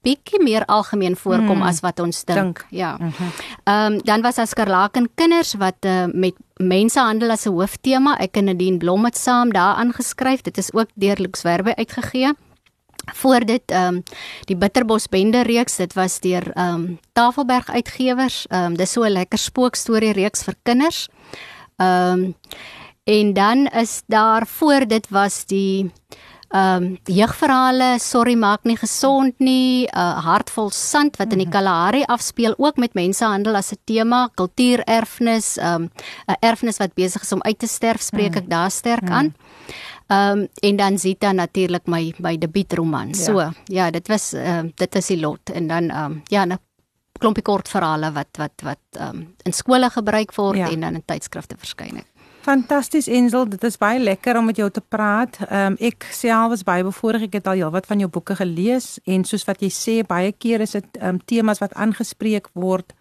[0.02, 2.38] bietjie meer algemeen voorkom mm, as wat ons dink.
[2.38, 2.66] dink.
[2.70, 2.98] Ja.
[3.00, 8.18] Ehm mm um, dan was as Karlaken kinders wat uh, met mensehandel as 'n hooftema.
[8.18, 10.42] Ek en Nadine Blom het saam daaraan geskryf.
[10.42, 12.34] Dit is ook deur Lux Werbe uitgegee.
[13.14, 14.04] Voor dit ehm um,
[14.46, 18.46] die Bitterbos Bende reeks, dit was deur ehm um, Tafelberg Uitgewers.
[18.48, 21.08] Ehm um, dis so 'n lekker spookstorie reeks vir kinders.
[21.78, 22.36] Ehm um,
[23.04, 25.92] en dan is daar voor dit was die
[26.50, 31.54] ehm um, jeugverhale, sorry maak nie gesond nie, uh, hartvol sand wat in die mhm.
[31.54, 35.92] Kalahari afspeel ook met mensehandel as 'n tema, kultuurerfenis, ehm um,
[36.28, 39.36] 'n erfenis wat besig is om uit te sterf, spreek ek daar sterk aan.
[40.10, 43.08] Ehm um, en dan Zita natuurlik my my debuutroman.
[43.08, 43.14] Ja.
[43.14, 46.46] So, ja, dit was ehm uh, dit is die lot en dan ehm um, ja,
[46.46, 46.58] 'n
[47.20, 50.70] klompie kortverhale wat wat wat ehm um, in skole gebruik word ja.
[50.70, 52.02] en dan in tydskrifte verskyn.
[52.42, 55.38] Fantasties Ensel, dit is baie lekker om met jou te praat.
[55.50, 57.28] Ehm um, ek self was baie bevoorreg.
[57.28, 60.62] Ek het al heelwat van jou boeke gelees en soos wat jy sê, baie keer
[60.62, 62.94] is dit ehm um, temas wat aangespreek word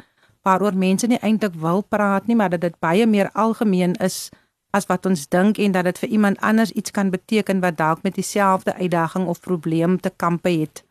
[0.43, 4.29] waaroor mense nie eintlik wil praat nie, maar dat dit baie meer algemeen is
[4.71, 8.03] as wat ons dink en dat dit vir iemand anders iets kan beteken wat dalk
[8.03, 10.85] met dieselfde uitdaging of probleem te kampe het.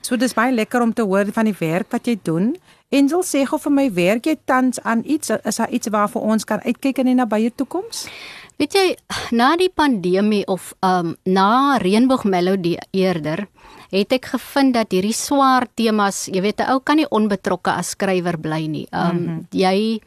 [0.00, 2.54] So dis baie lekker om te hoor van die werk wat jy doen.
[2.94, 6.44] Ensel sê gou vir my, werk jy tans aan iets is daar iets waarvoor ons
[6.46, 8.06] kan uitkyk in die nabye toekoms?
[8.56, 8.84] Weet jy,
[9.36, 13.48] na die pandemie of um na Reënboog Melody eerder
[13.90, 17.90] het ek gevind dat hierdie swaar temas, jy weet 'n ou kan nie onbetrokke as
[17.94, 18.86] skrywer bly nie.
[18.92, 19.46] Um mm -hmm.
[19.50, 20.00] jy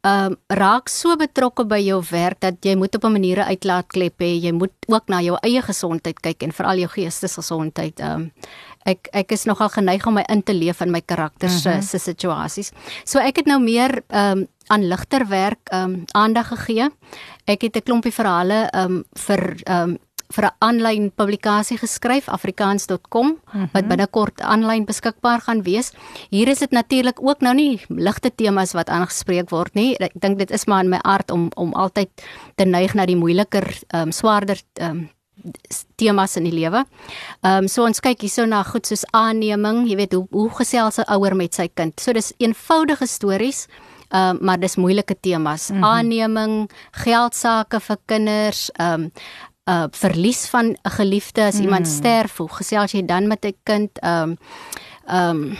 [0.00, 4.20] ehm um, raak so betrokke by jou werk dat jy moet op 'n manier uitlaatklep
[4.22, 4.38] hê.
[4.40, 8.00] Jy moet ook na jou eie gesondheid kyk en veral jou geestesgesondheid.
[8.00, 8.32] Ehm um,
[8.84, 11.74] ek ek is nogal geneig om my in te leef in my karakters se uh
[11.74, 11.82] -huh.
[11.82, 12.72] se situasies.
[13.04, 16.88] So ek het nou meer ehm um, aan ligter werk ehm um, aandag gegee.
[17.44, 19.98] Ek het 'n klompie verhale ehm um, vir ehm um,
[20.34, 23.68] vir 'n aanlyn publikasie geskryf afrikaans.com mm -hmm.
[23.72, 25.92] wat binnekort aanlyn beskikbaar gaan wees.
[26.30, 29.96] Hier is dit natuurlik ook nou nie ligte temas wat aangespreek word nie.
[29.96, 32.08] Ek dink dit is maar in my aard om om altyd
[32.54, 35.08] te neig na die moeiliker, ehm um, swaarder ehm um,
[35.96, 36.84] temas in die lewe.
[37.42, 40.98] Ehm um, so ons kyk hierso na goed soos aanneming, jy weet hoe hoe gesels
[40.98, 42.00] 'n ouer met sy kind.
[42.00, 43.66] So dis eenvoudige stories.
[44.08, 45.68] Ehm um, maar dis moeilike temas.
[45.68, 45.84] Mm -hmm.
[45.84, 49.12] Aanneming, geld sake vir kinders, ehm um,
[49.68, 51.62] uh verlies van 'n geliefde as mm.
[51.62, 51.96] iemand hmm.
[51.96, 54.36] sterf hoe gesels jy dan met 'n kind um
[55.06, 55.56] um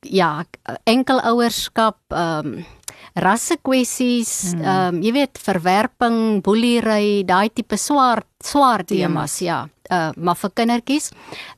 [0.00, 0.44] ja
[0.84, 2.64] enkelouerskap um
[3.14, 4.64] rasse kwessies mm.
[4.64, 11.10] um jy weet verwerping boelery daai tipe swaar swaar temas ja uh maar vir kindertjies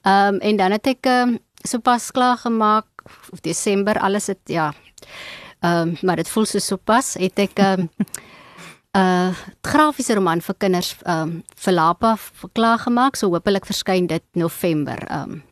[0.02, 2.86] um en dan het ek um sopas klaar gemaak
[3.32, 4.72] of Desember alles het ja
[5.62, 7.88] um maar dit voel so sopas het ek um
[8.94, 12.16] 'n grafiese roman vir kinders ehm um, vir Lapa
[12.52, 13.16] klaar gemaak.
[13.16, 14.98] So hopelik verskyn dit November.
[15.10, 15.42] Ehm um,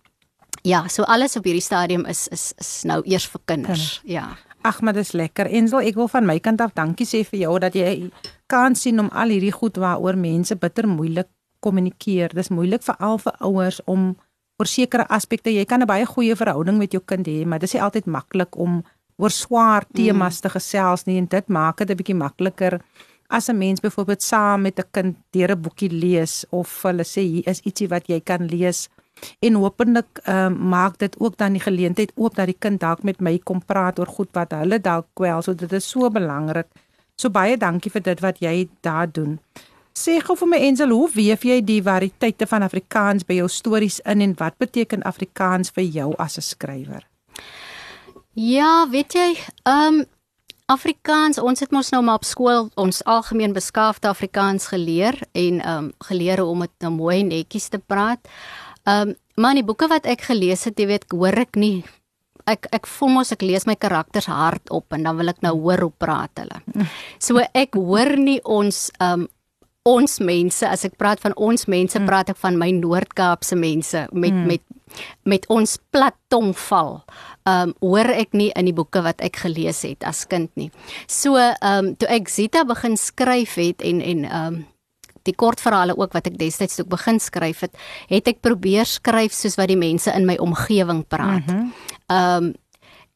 [0.62, 4.00] ja, so alles op hierdie stadium is is is nou eers vir kinders.
[4.00, 4.14] Kinder.
[4.14, 4.36] Ja.
[4.62, 5.46] Ag, maar dis lekker.
[5.46, 8.10] Ensel, ek wil van my kant af dankie sê vir jou dat jy
[8.46, 11.28] kan sien om al hierdie goed waaroor mense bitter moeilik
[11.60, 12.34] kommunikeer.
[12.34, 14.12] Dis moeilik vir al vir ouers om
[14.60, 15.50] oor sekere aspekte.
[15.50, 18.56] Jy kan 'n baie goeie verhouding met jou kind hê, maar dis nie altyd maklik
[18.56, 18.84] om
[19.16, 20.42] oor swaar temas mm.
[20.42, 22.80] te gesels nie en dit maak dit 'n bietjie makliker
[23.32, 27.20] as 'n mens byvoorbeeld saam met 'n kind deur 'n boekie lees of hulle sê
[27.20, 28.88] hier is ietsie wat jy kan lees
[29.40, 33.20] en hopelik um, maak dit ook dan die geleentheid oop dat die kind dalk met
[33.20, 35.42] my kom praat oor goed wat hulle dalk kwel.
[35.42, 36.66] So dit is so belangrik.
[37.16, 39.38] So baie dankie vir dit wat jy daar doen.
[39.92, 44.00] Sê gou vir my Ensel, hoe weef jy die variëteite van Afrikaans by jou stories
[44.08, 47.04] in en wat beteken Afrikaans vir jou as 'n skrywer?
[48.34, 50.04] Ja, weet jy, ehm um,
[50.66, 55.78] Afrikaans, ons het mos nou maar op skool ons algemeen beskaafde Afrikaans geleer en ehm
[55.78, 58.20] um, geleer om dit nou mooi netjies te praat.
[58.84, 61.84] Ehm um, maar die boeke wat ek gelees het, jy weet, hoor ek nie
[62.50, 65.54] ek ek voel mos ek lees my karakters hard op en dan wil ek nou
[65.60, 66.58] hoor hoe praat hulle.
[67.26, 69.30] So ek hoor nie ons ehm um,
[69.88, 72.06] ons mense as ek praat van ons mense mm.
[72.06, 74.46] praat ek van my Noord-Kaapse mense met mm.
[74.46, 74.62] met
[75.24, 76.98] met ons plat tongval.
[77.48, 80.70] Ehm um, hoor ek nie in die boeke wat ek gelees het as kind nie.
[81.08, 84.60] So ehm um, toe ek Zita begin skryf het en en ehm um,
[85.22, 87.76] die kortverhale ook wat ek destyds toe begin skryf het,
[88.10, 91.46] het ek probeer skryf soos wat die mense in my omgewing praat.
[91.46, 91.72] Mhm.
[92.10, 92.54] Ehm mm um,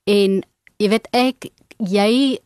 [0.06, 0.42] en
[0.78, 1.48] jy weet ek
[1.82, 2.38] jy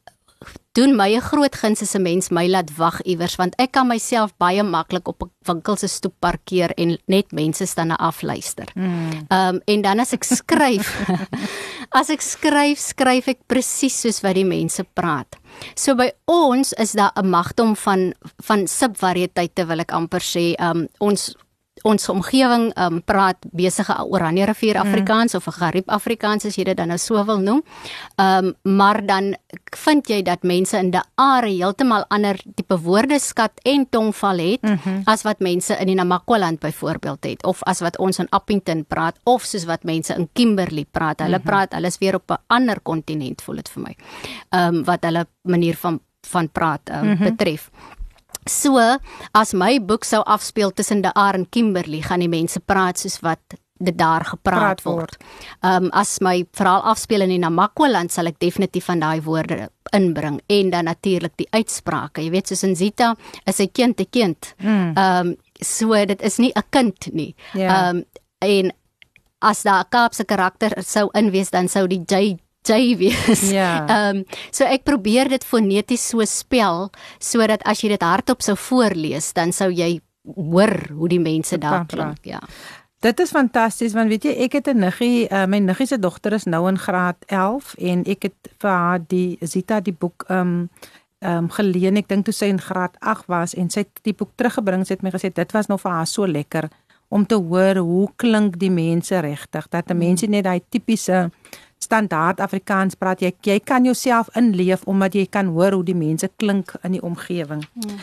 [0.72, 3.86] doen my 'n groot guns as 'n mens my laat wag iewers want ek kan
[3.86, 8.68] myself baie maklik op 'n winkel se stoep parkeer en net mense staan afluister.
[8.74, 9.10] Hmm.
[9.28, 11.10] Ehm um, en dan as ek skryf
[12.00, 15.36] as ek skryf skryf ek presies soos wat die mense praat.
[15.74, 20.54] So by ons is daar 'n magdom van van subvariëteite wil ek amper sê.
[20.58, 21.34] Um ons
[21.82, 24.88] ons omgewing um praat besige Oranje rivier mm.
[24.88, 25.38] Afrikaans mm.
[25.38, 27.62] of 'n Garib Afrikaans as jy dit dan nou so wil noem.
[28.16, 29.34] Um maar dan
[29.76, 34.78] vind jy dat mense in die are heeltemal ander tipe woordeskat en tongval het mm
[34.82, 35.02] -hmm.
[35.04, 39.16] as wat mense in die Namakwaland byvoorbeeld het of as wat ons in Appington praat
[39.24, 41.18] of soos wat mense in Kimberley praat.
[41.18, 41.50] Hulle mm -hmm.
[41.50, 43.96] praat, hulle is weer op 'n ander kontinent voel dit vir my.
[44.50, 47.24] Um wat hulle manier van van praat um, mm -hmm.
[47.24, 47.70] betref.
[48.48, 48.78] So,
[49.32, 53.20] as my boek sou afspeel tussen De Aar en Kimberley, gaan die mense praat soos
[53.20, 53.40] wat
[53.80, 55.16] dit daar gepraat word.
[55.60, 59.70] Ehm um, as my verhaal afspeel in die Namakwa-land, sal ek definitief van daai woorde
[59.96, 62.22] inbring en dan natuurlik die uitsprake.
[62.22, 63.14] Jy weet soos in Zita,
[63.46, 64.54] is 'n kind 'n kind.
[64.58, 64.92] Hmm.
[64.96, 67.34] Ehm um, so dit is nie 'n kind nie.
[67.52, 67.60] Ja.
[67.60, 67.88] Ehm yeah.
[67.88, 68.04] um,
[68.38, 68.72] en
[69.38, 73.50] as daar 'n Kaapse karakter sou inwees, dan sou die J J wees.
[73.50, 73.84] Ja.
[73.94, 78.56] Ehm um, so ek probeer dit foneties so spel sodat as jy dit hardop sou
[78.56, 80.00] voorlees, dan sou jy
[80.36, 82.40] hoor hoe die mense daar klink, ja.
[83.00, 86.32] Dit is fantasties want weet jy ek het 'n niggie uh, my niggie se dogter
[86.32, 90.40] is nou in graad 11 en ek het vir haar die Zita die boek ehm
[90.40, 90.68] um,
[91.20, 94.12] ehm um, geleen ek dink toe sy in graad 8 was en sy het die
[94.12, 96.68] boek teruggebring sy het my gesê dit was nou vir haar so lekker
[97.08, 101.30] om te hoor hoe klink die mense regtig dat 'n mens net daai tipiese
[101.84, 106.28] standaard Afrikaans praat jy jy kan jouself inleef omdat jy kan hoor hoe die mense
[106.36, 107.64] klink in die omgewing.
[107.74, 108.02] Hmm.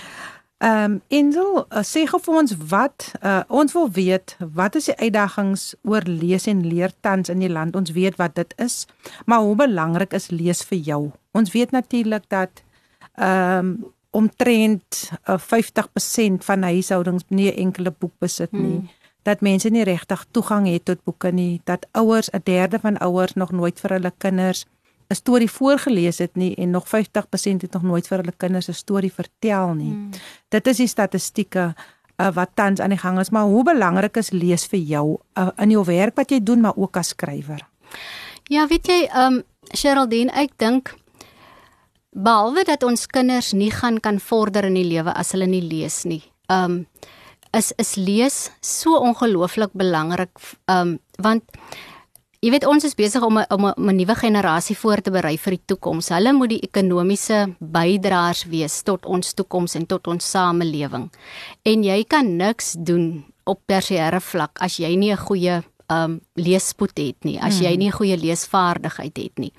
[0.58, 4.88] Ehm um, Insel, uh, sê gou vir ons wat uh, ons wil weet, wat is
[4.90, 7.78] die uitdagings oor lees en leer tans in die land?
[7.78, 8.88] Ons weet wat dit is,
[9.30, 11.02] maar hoe belangrik is lees vir jou?
[11.38, 12.64] Ons weet natuurlik dat
[13.14, 13.78] ehm um,
[14.18, 18.80] omtrent uh, 50% van huishoudings nie 'n enkele boek besit nie.
[18.82, 18.97] Hmm
[19.28, 23.34] dat mense nie regtig toegang het tot boeke nie, dat ouers 'n derde van ouers
[23.34, 24.66] nog nooit vir hulle kinders
[25.10, 28.74] 'n storie voorgeles het nie en nog 50% het nog nooit vir hulle kinders 'n
[28.74, 29.92] storie vertel nie.
[29.92, 30.10] Hmm.
[30.50, 31.76] Dit is die statistieke
[32.18, 35.50] uh, wat tans aan die gang is, maar hoe belangrik is lees vir jou uh,
[35.58, 37.68] in jou werk wat jy doen maar ook as skrywer?
[38.44, 39.44] Ja, weet jy, ehm um,
[39.76, 40.96] Sheraldine, ek dink
[42.16, 46.04] behalwe dat ons kinders nie gaan kan vorder in die lewe as hulle nie lees
[46.04, 46.24] nie.
[46.48, 46.86] Ehm um,
[47.58, 50.32] is is lees so ongelooflik belangrik
[50.72, 51.44] um want
[52.44, 55.54] jy weet ons is besig om 'n om 'n nuwe generasie voor te berei vir
[55.58, 56.10] die toekoms.
[56.10, 61.10] Hulle moet die ekonomiese bydraers wees tot ons toekoms en tot ons samelewing.
[61.64, 66.98] En jy kan niks doen op tersiêre vlak as jy nie 'n goeie um leespoet
[66.98, 67.80] het nie, as jy hmm.
[67.80, 69.54] nie 'n goeie leesvaardigheid het nie.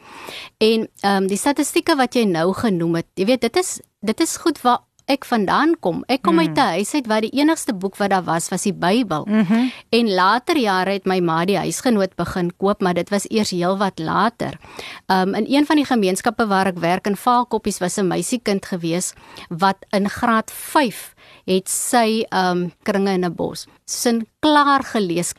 [0.59, 4.37] En um die statistieke wat jy nou genoem het, jy weet dit is dit is
[4.37, 6.03] goed wat ek vandaan kom.
[6.09, 6.45] Ek kom mm.
[6.45, 9.25] uit 'n huis uit waar die enigste boek wat daar was was die Bybel.
[9.25, 9.73] Mm -hmm.
[9.91, 13.99] En later jare het my ma die huisgenoot begin koop, maar dit was eers heelwat
[13.99, 14.59] later.
[15.07, 19.13] Um in een van die gemeenskappe waar ek werk in Vaalkoppies was 'n meisiekind gewees
[19.49, 25.33] wat in graad 5 het sy um kringe in 'n bos sin klaar gelees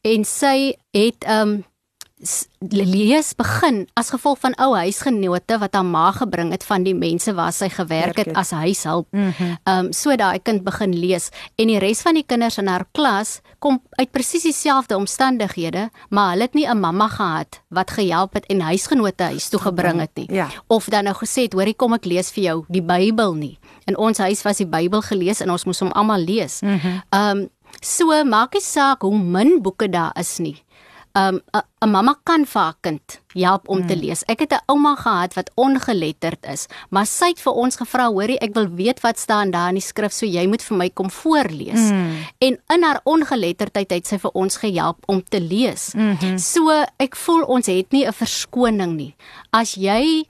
[0.00, 1.64] en sy het um
[2.72, 7.34] lees begin as gevolg van ou huisgenote wat haar ma gebring het van die mense
[7.36, 9.06] waar sy gewerk het as huishulp.
[9.12, 9.26] Mhm.
[9.28, 12.66] Ehm mm um, so daai kind begin lees en die res van die kinders in
[12.66, 17.90] haar klas kom uit presies dieselfde omstandighede, maar hulle het nie 'n mamma gehad wat
[17.90, 20.32] gehelp het en huisgenote huis toe gebring het nie.
[20.32, 20.48] Ja.
[20.66, 23.96] Of dan nou gesê het, "Hoorie, kom ek lees vir jou die Bybel nie." In
[23.96, 26.60] ons huis was die Bybel gelees en ons moes hom almal lees.
[26.60, 27.02] Mhm.
[27.10, 27.48] Ehm mm um,
[27.80, 30.65] so maak nie saak hoe min boeke daar is nie
[31.16, 31.40] um,
[31.80, 33.86] 'n mamma kan vir haar kind help om mm.
[33.86, 34.02] te hmm.
[34.02, 34.22] lees.
[34.28, 38.38] Ek het 'n ouma gehad wat ongeletterd is, maar sy het vir ons gevra, hoorie,
[38.38, 41.10] ek wil weet wat staan daar in die skrif, so jy moet vir my kom
[41.10, 41.90] voorlees.
[41.90, 42.16] Mm.
[42.38, 45.94] En in haar ongeletterdheid het sy vir ons gehelp om te lees.
[45.94, 46.38] Mm -hmm.
[46.38, 49.14] So ek voel ons het nie 'n verskoning nie.
[49.50, 50.24] As jy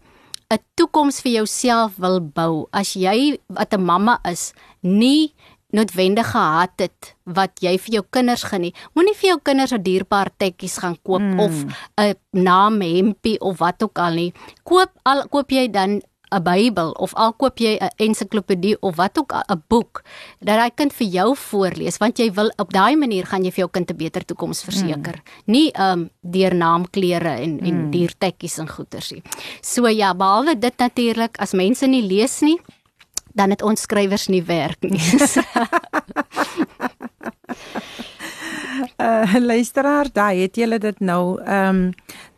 [0.50, 5.34] 'n toekoms vir jouself wil bou, as jy wat 'n mamma is, nie
[5.76, 8.76] noodwendig gehad het wat jy vir jou kinders geniet.
[8.96, 11.40] Moenie vir jou kinders 'n dierbaar tekkies gaan koop mm.
[11.40, 11.54] of
[12.00, 14.32] 'n naam hempie of wat ook al nie.
[14.64, 16.00] Koop al koop jy dan
[16.30, 20.02] 'n Bybel of al koop jy 'n ensiklopedie of wat ook 'n boek
[20.40, 23.62] dat hy kind vir jou voorlees want jy wil op daai manier gaan jy vir
[23.64, 25.14] jou kind 'n beter toekoms verseker.
[25.14, 25.52] Mm.
[25.52, 27.90] Nie um deur naamklere en en mm.
[27.90, 29.22] diertekkies en goedersie.
[29.62, 32.58] So ja, behalwe dit natuurlik as mense nie lees nie,
[33.36, 35.00] dan het ons skrywers nie werk nie.
[38.96, 41.40] uh luisteraar, daai het julle dit nou.
[41.44, 41.94] Ehm um,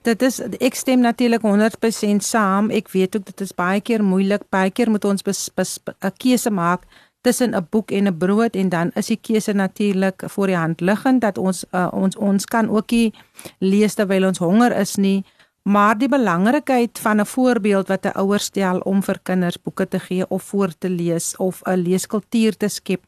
[0.08, 2.70] dit is ek stem natuurlik 100% saam.
[2.70, 4.46] Ek weet ook dit is baie keer moeilik.
[4.50, 6.82] Baie keer moet ons 'n keuse maak
[7.20, 10.80] tussen 'n boek en 'n brood en dan is die keuse natuurlik voor die hand
[10.80, 13.12] liggend dat ons uh, ons ons kan ook nie
[13.58, 15.24] lees terwyl ons honger is nie.
[15.62, 19.98] Maar die belangrikheid van 'n voorbeeld wat 'n ouer stel om vir kinders boeke te
[19.98, 23.04] gee of voor te lees of 'n leeskultuur te skep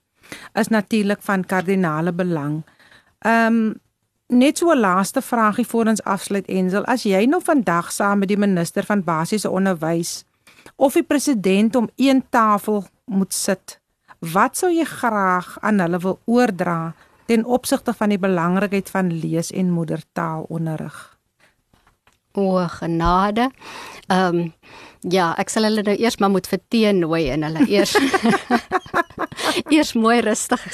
[0.52, 2.64] is natuurlik van kardinale belang.
[3.18, 3.80] Ehm um,
[4.26, 8.28] net so 'n laaste vraagie voor ons afsluit Ensel, as jy nou vandag saam met
[8.28, 10.24] die minister van basiese onderwys
[10.76, 13.80] of die president om een tafel moet sit,
[14.18, 16.94] wat sou jy graag aan hulle wil oordra
[17.26, 21.09] ten opsigte van die belangrikheid van lees en moedertaalonderrig?
[22.34, 23.50] O genade.
[24.08, 24.52] Ehm um,
[25.08, 27.94] ja, ek sal hulle nou eers maar moet verteen nooi en hulle eers
[29.74, 30.66] eers mooi rustig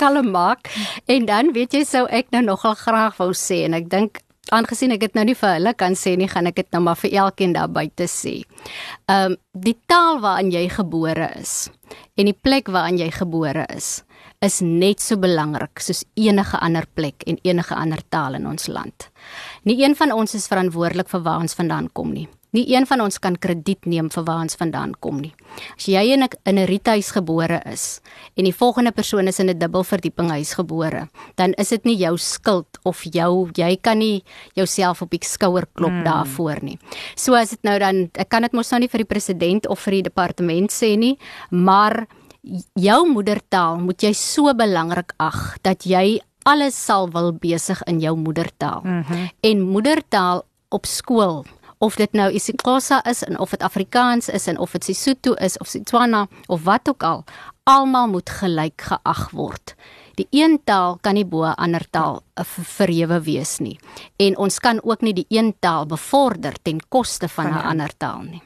[0.00, 0.70] kalm maak
[1.06, 4.22] en dan weet jy sou ek nou nogal graag wou sê en ek dink
[4.56, 6.96] aangesien ek dit nou nie vir hulle kan sê nie, gaan ek dit nou maar
[6.96, 8.40] vir elkeen daar buite sê.
[9.08, 11.68] Ehm um, die taal waarin jy gebore is
[12.16, 13.98] en die plek waarin jy gebore is
[14.44, 19.10] is net so belangrik soos enige ander plek en enige ander taal in ons land.
[19.66, 22.28] Nie een van ons is verantwoordelik vir waar ons vandaan kom nie.
[22.56, 25.34] Nie een van ons kan krediet neem vir waar ons vandaan kom nie.
[25.76, 28.00] As jy in 'n in 'n riethuis gebore is
[28.36, 32.16] en die volgende persoon is in 'n dubbelverdieping huis gebore, dan is dit nie jou
[32.16, 34.22] skuld of jou jy kan nie
[34.54, 36.04] jouself op die skouer klop hmm.
[36.04, 36.78] daarvoor nie.
[37.16, 39.80] So as dit nou dan ek kan dit mos nou nie vir die president of
[39.80, 41.18] vir die departement sê nie,
[41.50, 42.06] maar
[42.74, 48.16] jou moedertaal moet jy so belangrik ag dat jy alles sal wil besig in jou
[48.16, 48.80] moedertaal.
[48.84, 49.30] Mm -hmm.
[49.40, 51.44] En moedertaal op skool
[51.78, 55.58] of dit nou isiXhosa is en of dit Afrikaans is en of dit Sesotho is
[55.58, 57.24] of Setswana of wat ook al,
[57.62, 59.74] almal moet gelyk geag word.
[60.14, 62.22] Die een taal kan nie bo 'n ander taal
[62.64, 63.78] verhewe wees nie.
[64.16, 68.22] En ons kan ook nie die een taal bevorder ten koste van 'n ander taal
[68.22, 68.42] nie.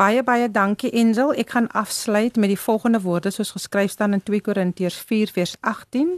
[0.00, 1.34] Baie baie dankie Ensel.
[1.36, 5.52] Ek gaan afsluit met die volgende woorde soos geskryf staan in 2 Korintiërs 4 vers
[5.60, 6.14] 18.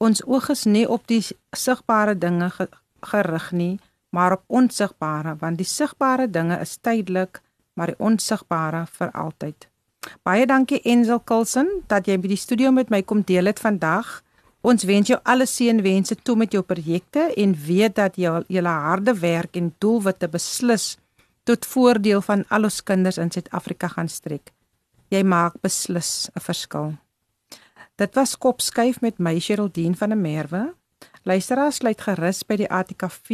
[0.00, 1.20] Ons oog is nie op die
[1.52, 2.48] sigbare dinge
[3.10, 3.76] gerig nie,
[4.16, 7.42] maar op onsigbare, want die sigbare dinge is tydelik,
[7.76, 9.68] maar die onsigbare vir altyd.
[10.24, 14.22] Baie dankie Ensel Kulsen dat jy by die studio met my kom deel het vandag.
[14.64, 19.20] Ons wens jou alle seënwense toe met jou projekte en weet dat jy julle harde
[19.20, 20.94] werk en doelwitte beslis
[21.46, 24.50] tot voordeel van al ons kinders in Suid-Afrika gaan strek.
[25.14, 26.94] Jy maak beslis 'n verskil.
[27.94, 30.74] Dit was Kopskuif met my Sherldien van der Merwe.
[31.22, 33.30] Luisteraars sluit gerus by die ATKV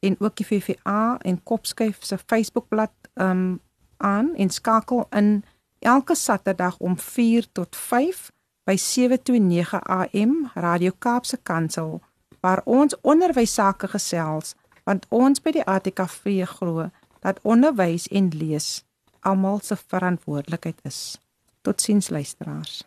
[0.00, 3.60] en ook die VVA en Kopskuif se Facebookblad um
[3.96, 5.44] aan en skakel in
[5.78, 8.30] elke Saterdag om 4 tot 5
[8.64, 12.00] by 729 AM Radio Kaapse Kansel
[12.40, 16.90] waar ons onderwys sake gesels want ons by die ATKV glo
[17.24, 18.84] dat onderwys en lees
[19.24, 21.16] almal se verantwoordelikheid is.
[21.62, 22.82] Totsiens luisteraars.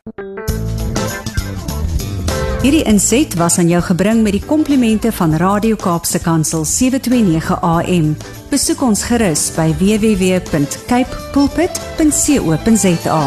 [2.62, 8.16] Hierdie inset was aan jou gebring met die komplimente van Radio Kaapse Kansel 729 AM.
[8.50, 13.22] Besoek ons gerus by www.cape pulpit.co.za.